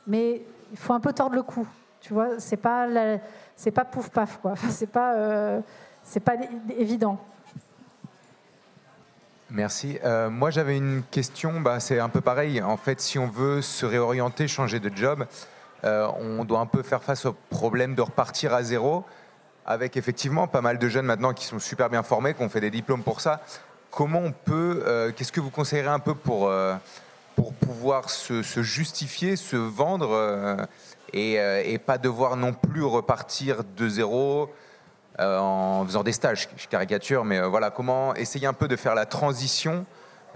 [0.08, 0.42] Mais
[0.72, 1.68] il faut un peu tordre le cou.
[2.02, 2.88] Tu vois, c'est pas,
[3.56, 4.54] c'est pas pouf paf quoi.
[4.70, 5.62] c'est pas, euh,
[6.04, 6.34] c'est pas
[6.78, 7.20] évident.
[9.52, 9.98] Merci.
[10.06, 11.60] Euh, moi, j'avais une question.
[11.60, 12.62] Bah, c'est un peu pareil.
[12.62, 15.26] En fait, si on veut se réorienter, changer de job,
[15.84, 19.06] euh, on doit un peu faire face au problème de repartir à zéro,
[19.66, 22.62] avec effectivement pas mal de jeunes maintenant qui sont super bien formés, qui ont fait
[22.62, 23.42] des diplômes pour ça.
[23.90, 26.52] Comment on peut, qu'est-ce que vous conseillerez un peu pour,
[27.36, 30.68] pour pouvoir se, justifier, se vendre
[31.14, 34.54] et, pas devoir non plus repartir de zéro
[35.18, 39.06] en faisant des stages, je caricature, mais voilà, comment essayer un peu de faire la
[39.06, 39.86] transition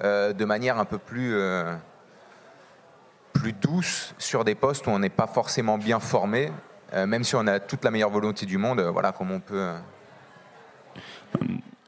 [0.02, 1.38] de manière un peu plus
[3.34, 6.52] plus douce sur des postes où on n'est pas forcément bien formé,
[6.94, 9.40] euh, même si on a toute la meilleure volonté du monde, euh, voilà comment on
[9.42, 9.60] peut.
[9.60, 9.78] Euh.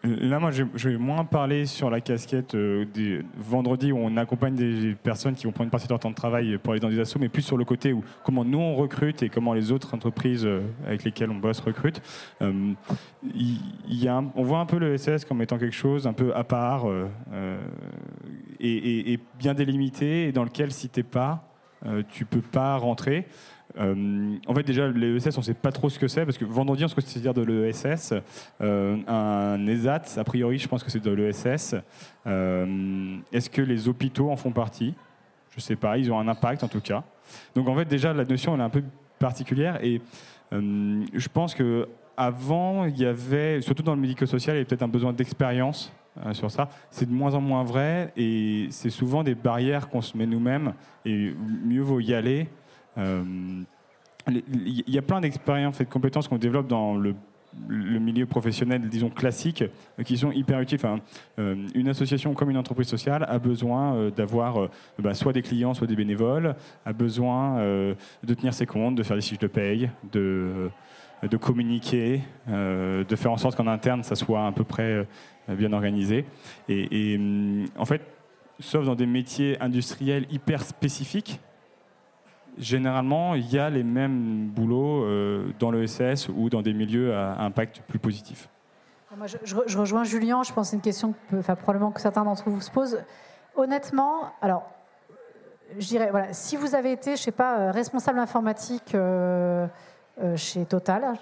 [0.05, 4.95] Là, moi, je vais moins parler sur la casquette des vendredis où on accompagne des
[4.95, 6.99] personnes qui vont prendre une partie de leur temps de travail pour aller dans des
[6.99, 9.93] assos, mais plus sur le côté où comment nous on recrute et comment les autres
[9.93, 10.47] entreprises
[10.85, 12.01] avec lesquelles on bosse recrutent.
[12.41, 16.35] Il y a on voit un peu le SS comme étant quelque chose un peu
[16.35, 16.85] à part
[18.59, 21.47] et, bien délimité et dans lequel si t'es pas,
[21.85, 23.27] euh, tu peux pas rentrer.
[23.77, 26.45] Euh, en fait, déjà, l'ESS, on ne sait pas trop ce que c'est, parce que
[26.45, 28.13] vendredi, on se dire de l'ESS.
[28.61, 31.75] Euh, un ESAT, a priori, je pense que c'est de l'ESS.
[32.25, 34.93] Est-ce que les hôpitaux en font partie?
[35.51, 37.03] Je ne sais pas, ils ont un impact en tout cas.
[37.55, 38.83] Donc en fait, déjà, la notion, elle est un peu
[39.19, 40.01] particulière, et
[40.51, 44.83] je pense que avant, il y avait, surtout dans le médico-social, il y avait peut-être
[44.83, 45.91] un besoin d'expérience
[46.25, 46.69] euh, sur ça.
[46.91, 50.73] C'est de moins en moins vrai et c'est souvent des barrières qu'on se met nous-mêmes
[51.03, 51.33] et
[51.65, 52.47] mieux vaut y aller.
[52.97, 53.23] Euh,
[54.27, 57.15] il y a plein d'expériences et de compétences qu'on développe dans le,
[57.69, 59.63] milieu professionnel, disons classique,
[60.03, 60.79] qui sont hyper utiles.
[61.37, 65.87] Euh, une association comme une entreprise sociale a besoin d'avoir bah, soit des clients, soit
[65.87, 70.69] des bénévoles, a besoin de tenir ses comptes, de faire des fiches de paye, de
[71.23, 75.07] de communiquer, de faire en sorte qu'en interne, ça soit à peu près
[75.47, 76.25] bien organisé.
[76.67, 78.01] Et, hum, en fait,
[78.59, 81.39] sauf dans des métiers industriels hyper spécifiques,
[82.57, 87.41] généralement, il y a les mêmes boulots euh, dans l'ESS ou dans des milieux à
[87.41, 88.49] impact plus positif.
[89.17, 92.49] Moi, je, rejoins Julien, je pense que c'est une question que probablement que certains d'entre
[92.49, 93.01] vous se posent.
[93.55, 94.69] Honnêtement, alors,
[95.77, 99.67] je dirais, voilà, si vous avez été, je sais pas, euh, responsable informatique euh,
[100.35, 101.13] chez Total,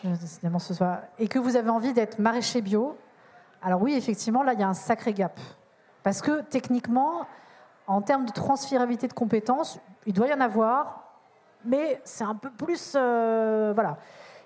[0.57, 2.97] ce soit, et que vous avez envie d'être maraîcher bio,
[3.61, 5.39] alors oui, effectivement, là, il y a un sacré gap.
[6.03, 7.25] Parce que techniquement,
[7.87, 11.02] en termes de transférabilité de compétences, il doit y en avoir,
[11.65, 12.93] mais c'est un peu plus.
[12.95, 13.97] Euh, voilà.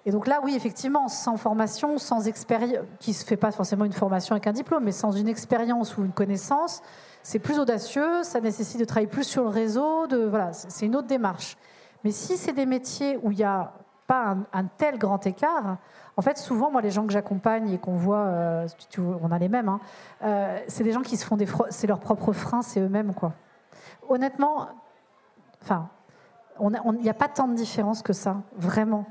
[0.06, 3.84] Et donc là, oui, effectivement, sans formation, sans expérience, qui ne se fait pas forcément
[3.84, 6.82] une formation avec un diplôme, mais sans une expérience ou une connaissance,
[7.24, 11.08] c'est plus audacieux, ça nécessite de travailler plus sur le réseau, voilà, c'est une autre
[11.08, 11.58] démarche.
[12.06, 13.74] Mais si c'est des métiers où il n'y a
[14.08, 15.76] pas un, tel grand écart,
[16.16, 19.50] en fait, souvent, moi, les gens que j'accompagne et qu'on voit, euh, on a les
[19.50, 19.82] mêmes, hein,
[20.24, 23.34] euh, c'est des gens qui se font des, c'est leur propre frein, c'est eux-mêmes, quoi.
[24.08, 24.70] Honnêtement,
[25.62, 25.90] enfin,
[26.62, 29.06] il n'y a pas tant de différence que ça, vraiment.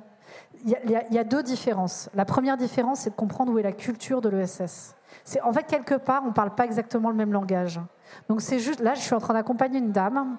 [0.64, 0.74] Il
[1.10, 2.10] y, a deux différences.
[2.14, 4.96] La première différence, c'est de comprendre où est la culture de l'ESS.
[5.44, 7.80] En fait quelque part, on ne parle pas exactement le même langage.
[8.28, 10.38] Donc c'est juste, là, je suis en train d'accompagner une dame.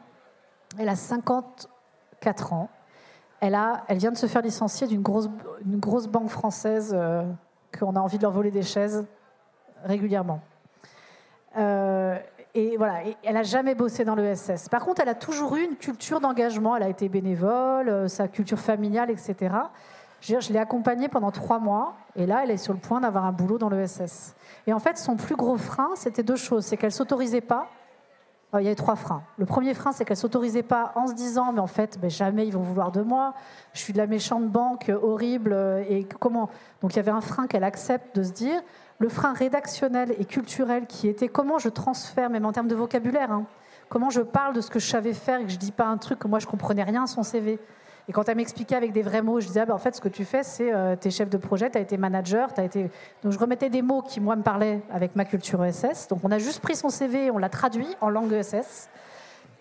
[0.77, 2.69] Elle a 54 ans.
[3.39, 3.55] Elle,
[3.91, 5.29] vient de se faire licencier d'une grosse,
[5.63, 7.23] une grosse banque française euh,
[7.77, 9.05] qu'on a envie de leur voler des chaises
[9.83, 10.41] régulièrement.
[11.57, 12.17] Euh,
[12.53, 14.69] et voilà, elle n'a jamais bossé dans l'ESS.
[14.69, 16.75] Par contre, elle a toujours eu une culture d'engagement.
[16.75, 19.55] Elle a été bénévole, euh, sa culture familiale, etc.
[20.21, 23.31] Je, l'ai accompagnée pendant trois mois, et là, elle est sur le point d'avoir un
[23.31, 24.35] boulot dans l'ESS.
[24.65, 26.65] Et en fait, son plus gros frein, c'était deux choses.
[26.65, 27.67] C'est qu'elle s'autorisait pas.
[28.55, 29.21] il y avait trois freins.
[29.37, 32.47] Le premier frein, c'est qu'elle s'autorisait pas en se disant, mais en fait, ben, jamais
[32.47, 33.35] ils vont vouloir de moi.
[33.73, 35.53] Je suis de la méchante banque, euh, horrible.
[35.53, 36.49] Euh, et comment?
[36.81, 38.61] Donc il y avait un frein qu'elle accepte de se dire
[38.99, 43.31] le frein rédactionnel et culturel qui était comment je transfère, même en termes de vocabulaire,
[43.31, 43.45] hein,
[43.89, 45.97] comment je parle de ce que je savais faire et que je dis pas un
[45.97, 47.59] truc que moi je comprenais rien à son CV.
[48.09, 49.99] Et quand elle m'expliquait avec des vrais mots, je disais, ah ben, en fait, ce
[49.99, 52.61] que tu fais, c'est euh, tu es chef de projet, tu as été manager, tu
[52.61, 52.89] as été...
[53.21, 56.07] Donc je remettais des mots qui, moi, me parlaient avec ma culture ESS.
[56.07, 58.89] Donc on a juste pris son CV, on l'a traduit en langue ESS.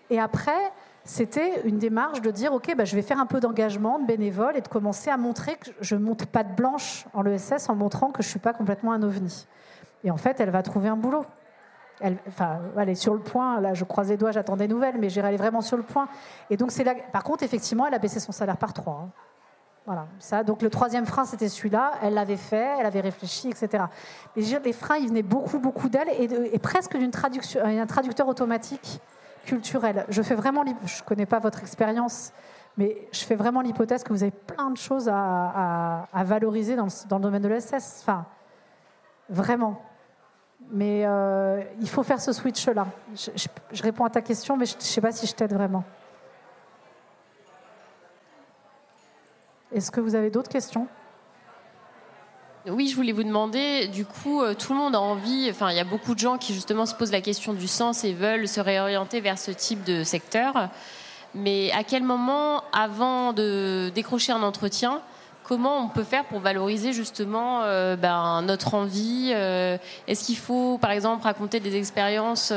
[0.09, 0.71] Et après,
[1.07, 4.57] c'était une démarche de dire, OK, bah, je vais faire un peu d'engagement, de bénévole,
[4.57, 8.11] et de commencer à montrer que je monte pas de blanche en l'ESS en montrant
[8.11, 9.47] que je ne suis pas complètement un ovni.
[10.03, 11.25] Et en fait, elle va trouver un boulot.
[12.01, 14.97] Elle, enfin, elle est sur le point, là je croise les doigts, j'attends des nouvelles,
[14.99, 16.07] mais j'irai aller vraiment sur le point.
[16.51, 19.05] Et donc c'est là, par contre, effectivement, elle a baissé son salaire par trois.
[19.05, 19.09] Hein.
[19.87, 20.43] Voilà, ça.
[20.43, 21.93] Donc le troisième frein, c'était celui-là.
[22.03, 23.85] Elle l'avait fait, elle avait réfléchi, etc.
[24.35, 28.27] Mais les freins, ils venaient beaucoup, beaucoup d'elle et, et, presque d'une traduction, un traducteur
[28.27, 29.01] automatique
[29.47, 30.05] culturelle.
[30.09, 32.33] Je fais vraiment, je connais pas votre expérience,
[32.77, 37.23] mais je fais vraiment l'hypothèse que vous avez plein de choses à, valoriser dans le,
[37.23, 38.01] domaine de l'ESS.
[38.01, 38.25] Enfin,
[39.29, 39.81] vraiment.
[40.69, 42.87] Mais euh, il faut faire ce switch-là.
[43.15, 45.83] Je, réponds à ta question, mais je ne sais pas si je t'aide vraiment.
[49.71, 50.87] Est-ce que vous avez d'autres questions?
[52.69, 55.77] Oui, je voulais vous demander, du coup, euh, tout le monde a envie, enfin, il
[55.77, 58.47] y a beaucoup de gens qui justement se posent la question du sens et veulent
[58.47, 60.69] se réorienter vers ce type de secteur.
[61.33, 65.01] Mais à quel moment, avant de décrocher un entretien,
[65.43, 70.77] comment on peut faire pour valoriser justement euh, ben, notre envie euh, Est-ce qu'il faut,
[70.77, 72.53] par exemple, raconter des expériences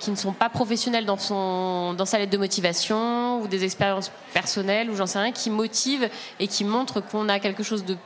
[0.00, 4.90] qui ne sont pas professionnelles dans, dans sa lettre de motivation ou des expériences personnelles
[4.90, 7.96] ou j'en sais rien qui motivent et qui montrent qu'on a quelque chose de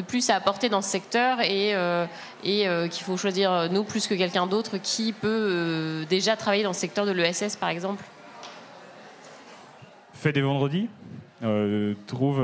[0.00, 2.06] de plus à apporter dans ce secteur et, euh,
[2.46, 6.70] euh, qu'il faut choisir euh, nous plus que quelqu'un d'autre qui peut déjà travailler dans
[6.70, 8.04] le secteur de l'ESS par exemple
[10.12, 10.88] Fais des vendredis,
[12.06, 12.42] trouve,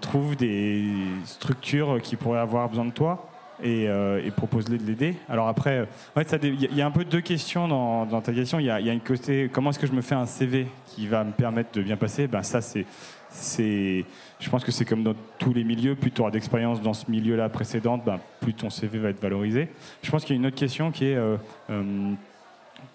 [0.00, 0.84] trouve des
[1.24, 3.28] structures qui pourraient avoir besoin de toi.
[3.64, 3.88] Et,
[4.36, 5.16] propose-les de l'aider.
[5.28, 8.60] Alors après, il y, a un peu deux questions dans, ta question.
[8.60, 11.24] Il y, a, une côté, comment est-ce que je me fais un CV qui va
[11.24, 12.28] me permettre de bien passer?
[12.28, 12.86] Ben ça, c'est
[13.30, 14.04] c'est,
[14.40, 17.10] je pense que c'est comme dans tous les milieux, plus tu auras d'expérience dans ce
[17.10, 19.68] milieu-là précédente, ben, plus ton CV va être valorisé.
[20.02, 21.36] Je pense qu'il y a une autre question qui est euh,
[21.70, 22.12] euh,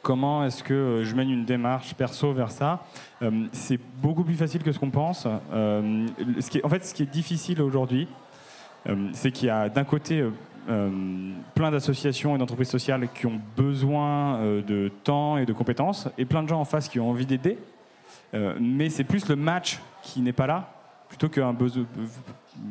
[0.01, 2.85] comment est-ce que je mène une démarche perso vers ça?
[3.21, 5.25] Euh, C'est beaucoup plus facile que ce qu'on pense.
[5.25, 8.07] en fait, ce qui est difficile aujourd'hui,
[9.13, 10.25] c'est qu'il y a d'un côté
[11.55, 16.43] plein d'associations et d'entreprises sociales qui ont besoin de temps et de compétences, et plein
[16.43, 17.57] de gens en face qui ont envie d'aider,
[18.59, 20.73] mais c'est plus le match qui n'est pas là
[21.07, 21.55] plutôt qu'un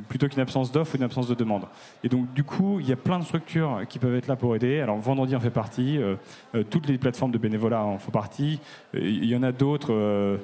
[0.08, 1.64] plutôt qu'une absence d'offre ou une absence de demande.
[2.02, 4.54] Et donc, du coup, il y a plein de structures qui peuvent être là pour
[4.56, 4.80] aider.
[4.80, 6.16] Alors, Vendredi en fait partie, euh,
[6.54, 8.60] euh, toutes les plateformes de bénévolat en font partie.
[8.94, 10.38] Euh, il y en a d'autres.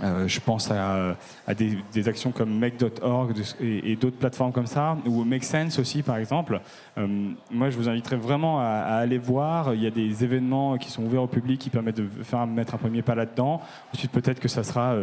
[0.00, 1.16] Je pense à,
[1.54, 6.60] des, actions comme make.org et, d'autres plateformes comme ça, ou Make Sense aussi, par exemple.
[6.96, 9.74] moi, je vous inviterais vraiment à, aller voir.
[9.74, 12.74] Il y a des événements qui sont ouverts au public qui permettent de faire mettre
[12.74, 13.60] un premier pas là-dedans.
[13.92, 14.96] Ensuite, peut-être que ça sera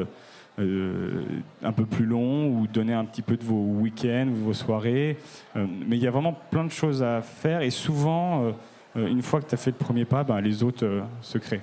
[0.60, 1.24] euh,
[1.64, 5.18] un peu plus long ou donner un petit peu de vos week-ends ou vos soirées.
[5.56, 8.54] Euh, mais il y a vraiment plein de choses à faire et souvent,
[8.98, 11.62] euh, une fois que tu as fait le premier pas, ben, les autres se créent.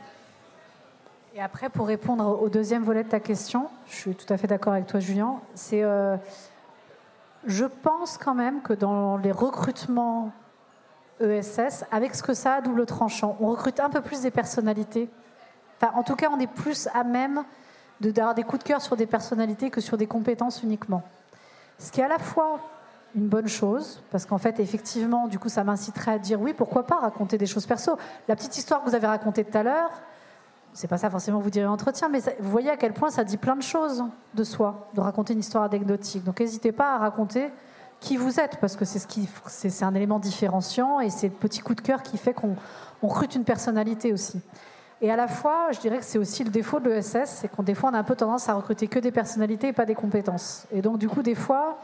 [1.37, 4.47] Et après, pour répondre au deuxième volet de ta question, je suis tout à fait
[4.47, 5.34] d'accord avec toi, Julien.
[5.55, 5.82] C'est,
[7.45, 10.32] je pense quand même que dans les recrutements
[11.20, 15.11] ESS, avec ce que ça a double tranchant, on recrute un peu plus des personnalités
[15.78, 17.45] Enfin, en tout cas, on est plus à même
[18.01, 21.03] d'avoir des coups de cœur sur des personnalités que sur des compétences uniquement.
[21.78, 22.61] Ce qui est à la fois
[23.14, 26.87] une bonne chose, parce qu'en fait, effectivement, du coup, ça m'inciterait à dire oui, pourquoi
[26.87, 27.99] pas raconter des choses perso.
[28.26, 29.91] La petite histoire que vous avez racontée tout à l'heure,
[30.77, 33.39] c'est pas ça forcément vous direz entretien, mais vous voyez à quel point ça dit
[33.39, 34.05] plein de choses
[34.35, 36.22] de soi, de raconter une histoire anecdotique.
[36.22, 37.51] Donc n'hésitez pas à raconter
[37.99, 41.74] qui vous êtes, parce que c'est ce un élément différenciant et c'est le petit coup
[41.74, 42.57] de cœur qui fait qu'on
[43.03, 44.39] on recrute une personnalité aussi.
[45.01, 47.62] Et à la fois, je dirais que c'est aussi le défaut de l'ESS, c'est qu'on
[47.62, 49.95] des fois on a un peu tendance à recruter que des personnalités et pas des
[49.95, 50.66] compétences.
[50.72, 51.79] Et donc du coup, des fois,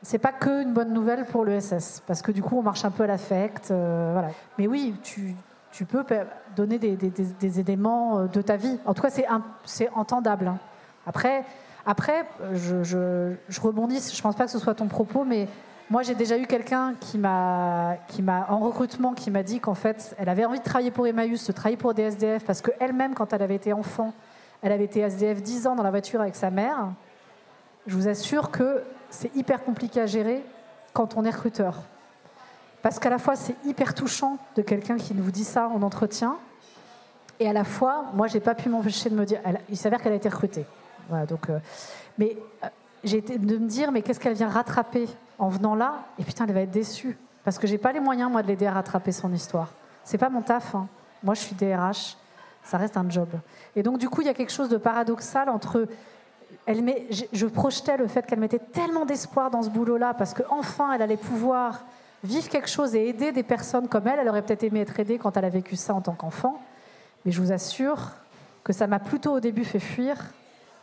[0.00, 2.90] c'est pas que une bonne nouvelle pour l'ESS, parce que du coup, on marche un
[2.90, 3.70] peu à l'affect.
[3.70, 4.28] Euh, voilà.
[4.56, 5.34] Mais oui, tu,
[5.76, 6.02] tu peux
[6.56, 8.78] donner des, éléments euh, de ta vie.
[8.86, 9.10] En tout cas,
[9.64, 10.48] c'est entendable.
[10.48, 10.58] Hein.
[11.06, 11.44] Après,
[11.84, 12.24] après
[12.54, 15.48] je, rebondis, je ne pense pas que ce soit ton propos, mais
[15.90, 17.98] moi, j'ai déjà eu quelqu'un qui m'a,
[18.48, 21.52] en recrutement, qui m'a dit qu'en fait, elle avait envie de travailler pour Emmaüs, de
[21.52, 24.14] travailler pour des SDF, parce qu'elle-même, quand elle avait été enfant,
[24.62, 26.88] elle avait été SDF 10 ans dans la voiture avec sa mère.
[27.86, 30.42] Je vous assure que c'est hyper compliqué à gérer
[30.94, 31.82] quand on est recruteur.
[32.86, 36.36] Parce qu'à la fois, c'est hyper touchant de quelqu'un qui nous dit ça en entretien.
[37.40, 39.40] Et à la fois, moi, j'ai pas pu m'empêcher de me dire.
[39.68, 40.64] il s'avère qu'elle a été recrutée.
[41.28, 41.58] Donc, euh,
[42.16, 42.68] mais euh,
[43.02, 46.04] j'ai été de me dire, mais qu'est-ce qu'elle vient rattraper en venant là?
[46.20, 47.18] Et putain, elle va être déçue.
[47.42, 49.72] Parce que j'ai pas les moyens, moi, de l'aider à rattraper son histoire.
[50.04, 50.76] C'est pas mon taf.
[50.76, 50.86] Hein.
[51.24, 52.16] Moi, je suis DRH.
[52.62, 53.30] Ça reste un job.
[53.74, 55.88] Et donc, du coup, il y a quelque chose de paradoxal entre.
[56.66, 60.92] Elle met, je projetais le fait qu'elle mettait tellement d'espoir dans ce boulot-là parce qu'enfin,
[60.92, 61.82] elle allait pouvoir
[62.26, 64.18] vivre quelque chose et aider des personnes comme elle.
[64.18, 66.60] Elle aurait peut-être aimé être aidée quand elle a vécu ça en tant qu'enfant.
[67.24, 68.10] Mais je vous assure
[68.64, 70.16] que ça m'a plutôt au début fait fuir.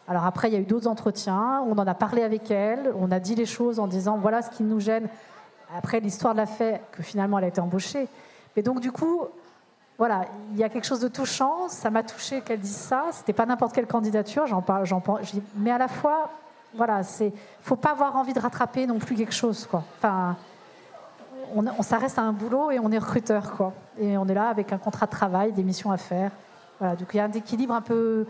[0.07, 3.11] Alors après, il y a eu d'autres entretiens, on en a parlé avec elle, on
[3.11, 5.07] a dit les choses en disant voilà ce qui nous gêne.
[5.75, 8.07] Après, l'histoire l'a fait que finalement elle a été embauchée.
[8.55, 9.21] Mais donc du coup,
[9.97, 11.69] voilà, il y a quelque chose de touchant.
[11.69, 13.05] Ça m'a touché qu'elle dise ça.
[13.11, 14.47] C'était pas n'importe quelle candidature.
[14.47, 15.21] J'en parle, j'en parle.
[15.55, 16.29] Mais à la fois,
[16.75, 17.31] voilà, c'est,
[17.61, 19.83] faut pas avoir envie de rattraper non plus quelque chose, quoi.
[19.97, 20.35] Enfin,
[21.55, 23.73] on, ça reste à un boulot et on est recruteur, quoi.
[23.99, 26.31] Et on est là avec un contrat de travail, des missions à faire.
[26.79, 28.25] Voilà, donc il y a un équilibre un peu.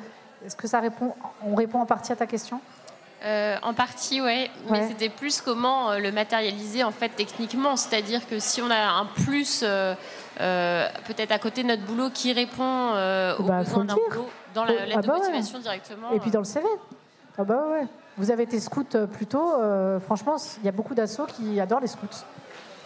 [0.45, 1.13] Est-ce que ça répond
[1.45, 2.59] On répond en partie à ta question?
[3.25, 7.77] Euh, en partie, ouais, mais c'était plus comment euh, le matérialiser en fait techniquement.
[7.77, 9.95] C'est-à-dire que si on a un plus, euh,
[11.07, 12.89] peut-être à côté de notre boulot, qui répond
[13.39, 16.11] aux bah, besoins d'un boulot, dans la lettre ah de bah motivation directement.
[16.11, 16.65] Et puis dans le CV.
[17.37, 17.87] Ah bah ouais.
[18.17, 19.53] Vous avez été scout plutôt.
[20.01, 22.25] franchement, il y a beaucoup d'assauts qui adorent les scouts.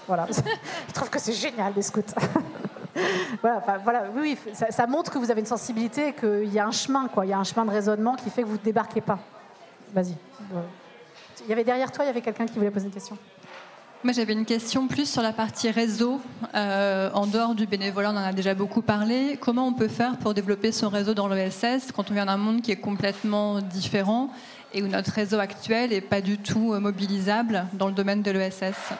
[0.88, 2.02] Je trouve que c'est génial, les scouts.
[3.42, 7.26] voilà, oui, ça, montre que vous avez une sensibilité, qu'il y a un chemin, quoi.
[7.26, 9.20] Il y a un chemin de raisonnement qui fait que vous ne débarquez pas.
[9.94, 10.16] Vas-y.
[11.44, 13.18] Il y avait derrière toi, il y avait quelqu'un qui voulait poser une question.
[14.04, 16.22] Moi, j'avais une question plus sur la partie réseau.
[16.54, 19.38] Euh, en dehors du bénévolat, on en a déjà beaucoup parlé.
[19.40, 22.62] Comment on peut faire pour développer son réseau dans l'ESS quand on vient d'un monde
[22.62, 24.30] qui est complètement différent
[24.74, 28.32] et où notre réseau actuel n'est pas du tout euh, mobilisable dans le domaine de
[28.32, 28.94] l'ESS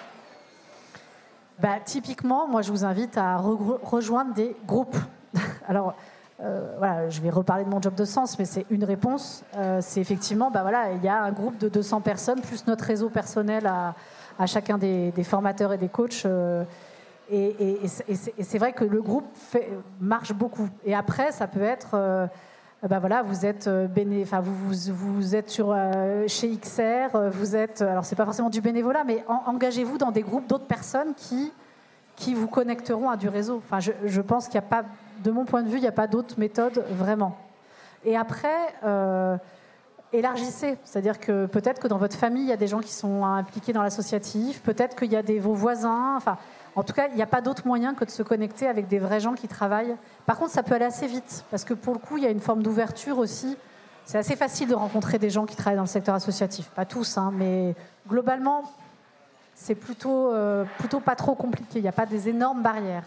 [1.60, 4.98] bah, Typiquement, moi, je vous invite à rejoindre des groupes.
[5.68, 5.96] Alors,
[6.40, 9.44] euh, voilà, je vais reparler de mon job de sens, mais c'est une réponse.
[9.56, 12.84] Euh, c'est effectivement, bah, voilà, il y a un groupe de 200 personnes, plus notre
[12.84, 13.96] réseau personnel à,
[14.46, 16.26] chacun des, formateurs et des coachs.
[16.26, 16.64] Euh,
[17.32, 19.26] et, c'est vrai que le groupe
[20.00, 20.70] marche beaucoup.
[20.86, 22.30] Et après, ça peut être
[22.84, 27.16] ben voilà, vous êtes euh, béné, enfin vous, vous, vous, êtes sur euh, chez XR,
[27.16, 30.68] euh, vous êtes, alors c'est pas forcément du bénévolat, mais engagez-vous dans des groupes d'autres
[30.68, 31.52] personnes qui
[32.16, 33.62] qui vous connecteront à du réseau.
[33.64, 34.86] Enfin, je, je pense qu'il n'y a pas,
[35.24, 37.38] de mon point de vue, il n'y a pas d'autre méthode vraiment.
[38.04, 38.74] Et après,
[40.12, 43.24] élargissez, c'est-à-dire que peut-être que dans votre famille, il y a des gens qui sont
[43.24, 46.40] impliqués dans l'associatif, peut-être qu'il y a des vos voisins, enfin
[46.78, 49.00] en tout cas, il n'y a pas d'autre moyen que de se connecter avec des
[49.00, 49.96] vrais gens qui travaillent.
[50.28, 52.30] Par contre, ça peut aller assez vite, parce que pour le coup, il y a
[52.30, 53.58] une forme d'ouverture aussi.
[54.06, 56.70] C'est assez facile de rencontrer des gens qui travaillent dans le secteur associatif.
[56.70, 57.74] Pas tous, hein, mais
[58.08, 58.62] globalement,
[59.56, 61.80] c'est plutôt, euh, plutôt pas trop compliqué.
[61.80, 63.06] Il n'y a pas des énormes barrières.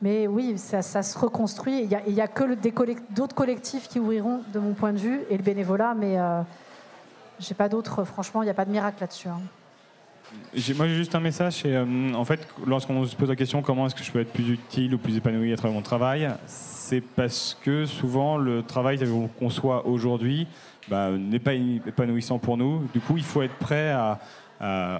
[0.00, 1.82] Mais oui, ça, se reconstruit.
[1.82, 2.44] Il n'y a, que
[3.12, 6.42] d'autres collectifs qui ouvriront, de mon point de vue, et le bénévolat, mais euh,
[7.40, 8.04] j'ai pas d'autres.
[8.04, 9.28] Franchement, il n'y a pas de miracle là-dessus.
[9.28, 9.40] Hein.
[10.76, 11.62] Moi, j'ai juste un message.
[11.64, 14.48] Euh, en fait, lorsqu'on se pose la question comment est-ce que je peux être plus
[14.48, 19.28] utile ou plus épanoui à travers mon travail, c'est parce que souvent le travail qu'on
[19.28, 20.46] conçoit aujourd'hui
[20.88, 22.82] bah, n'est pas épanouissant pour nous.
[22.92, 24.18] Du coup, il faut être prêt à,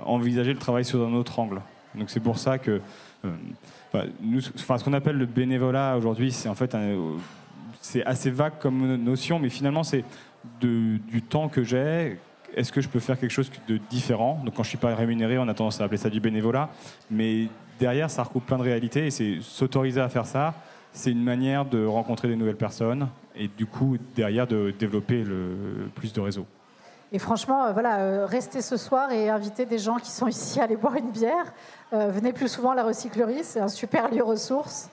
[0.07, 1.61] envisager le travail sous un autre angle.
[1.95, 2.81] Donc c'est pour ça que
[3.27, 6.75] euh, nous, enfin, ce qu'on appelle le bénévolat aujourd'hui, c'est en fait
[7.83, 10.05] c'est assez vague comme notion, mais finalement c'est
[10.61, 12.19] du temps que j'ai
[12.57, 15.39] est-ce que je peux faire quelque chose de différent Donc quand je suis pas rémunéré,
[15.39, 16.71] on a tendance à appeler ça du bénévolat,
[17.11, 17.49] mais
[17.79, 20.55] derrière, ça recoupe plein de réalités et c'est s'autoriser à faire ça,
[20.93, 25.89] c'est une manière de rencontrer des nouvelles personnes et du coup, derrière, de développer le
[25.95, 26.47] plus de réseaux.
[27.13, 30.61] Et franchement, euh, voilà, euh, restez ce soir et invitez des gens qui sont ici
[30.61, 31.53] à aller boire une bière.
[31.93, 34.91] Euh, venez plus souvent à la recyclerie, c'est un super lieu ressource.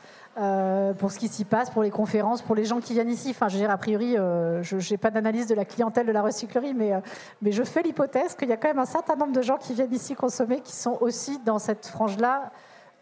[0.98, 3.30] Pour ce qui s'y passe, pour les conférences, pour les gens qui viennent ici.
[3.32, 6.22] Enfin, je veux dire, a priori, je n'ai pas d'analyse de la clientèle de la
[6.22, 6.94] recyclerie, mais,
[7.42, 9.74] mais je fais l'hypothèse qu'il y a quand même un certain nombre de gens qui
[9.74, 12.52] viennent ici consommer qui sont aussi dans cette frange-là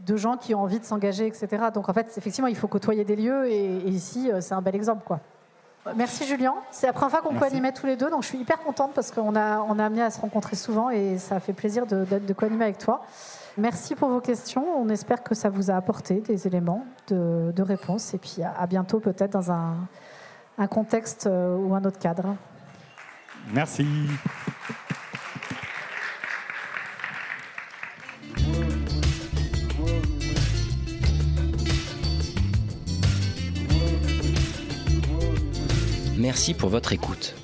[0.01, 1.47] de gens qui ont envie de s'engager, etc.
[1.73, 4.75] Donc en fait, effectivement, il faut côtoyer des lieux et, et ici, c'est un bel
[4.75, 5.03] exemple.
[5.05, 5.19] quoi.
[5.95, 6.55] Merci Julien.
[6.71, 9.11] C'est la première fois qu'on animer tous les deux, donc je suis hyper contente parce
[9.11, 12.33] qu'on a, on a amené à se rencontrer souvent et ça fait plaisir de, de,
[12.33, 13.05] co-animer avec toi.
[13.57, 14.65] Merci pour vos questions.
[14.81, 18.67] On espère que ça vous a apporté des éléments de, de réponse et puis à,
[18.67, 19.87] bientôt peut-être dans un,
[20.57, 22.35] un contexte euh, ou un autre cadre.
[23.53, 23.87] Merci.
[36.17, 37.35] Merci pour votre écoute.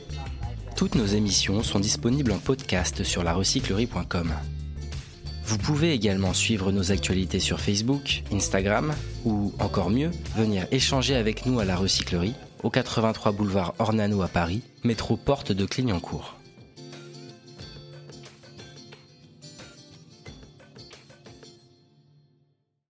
[0.76, 4.34] Toutes nos émissions sont disponibles en podcast sur larecyclerie.com.
[5.52, 8.94] Vous pouvez également suivre nos actualités sur Facebook, Instagram
[9.26, 14.30] ou, encore mieux, venir échanger avec nous à la recyclerie au 83 boulevard Ornano à
[14.30, 16.41] Paris, métro porte de Clignancourt.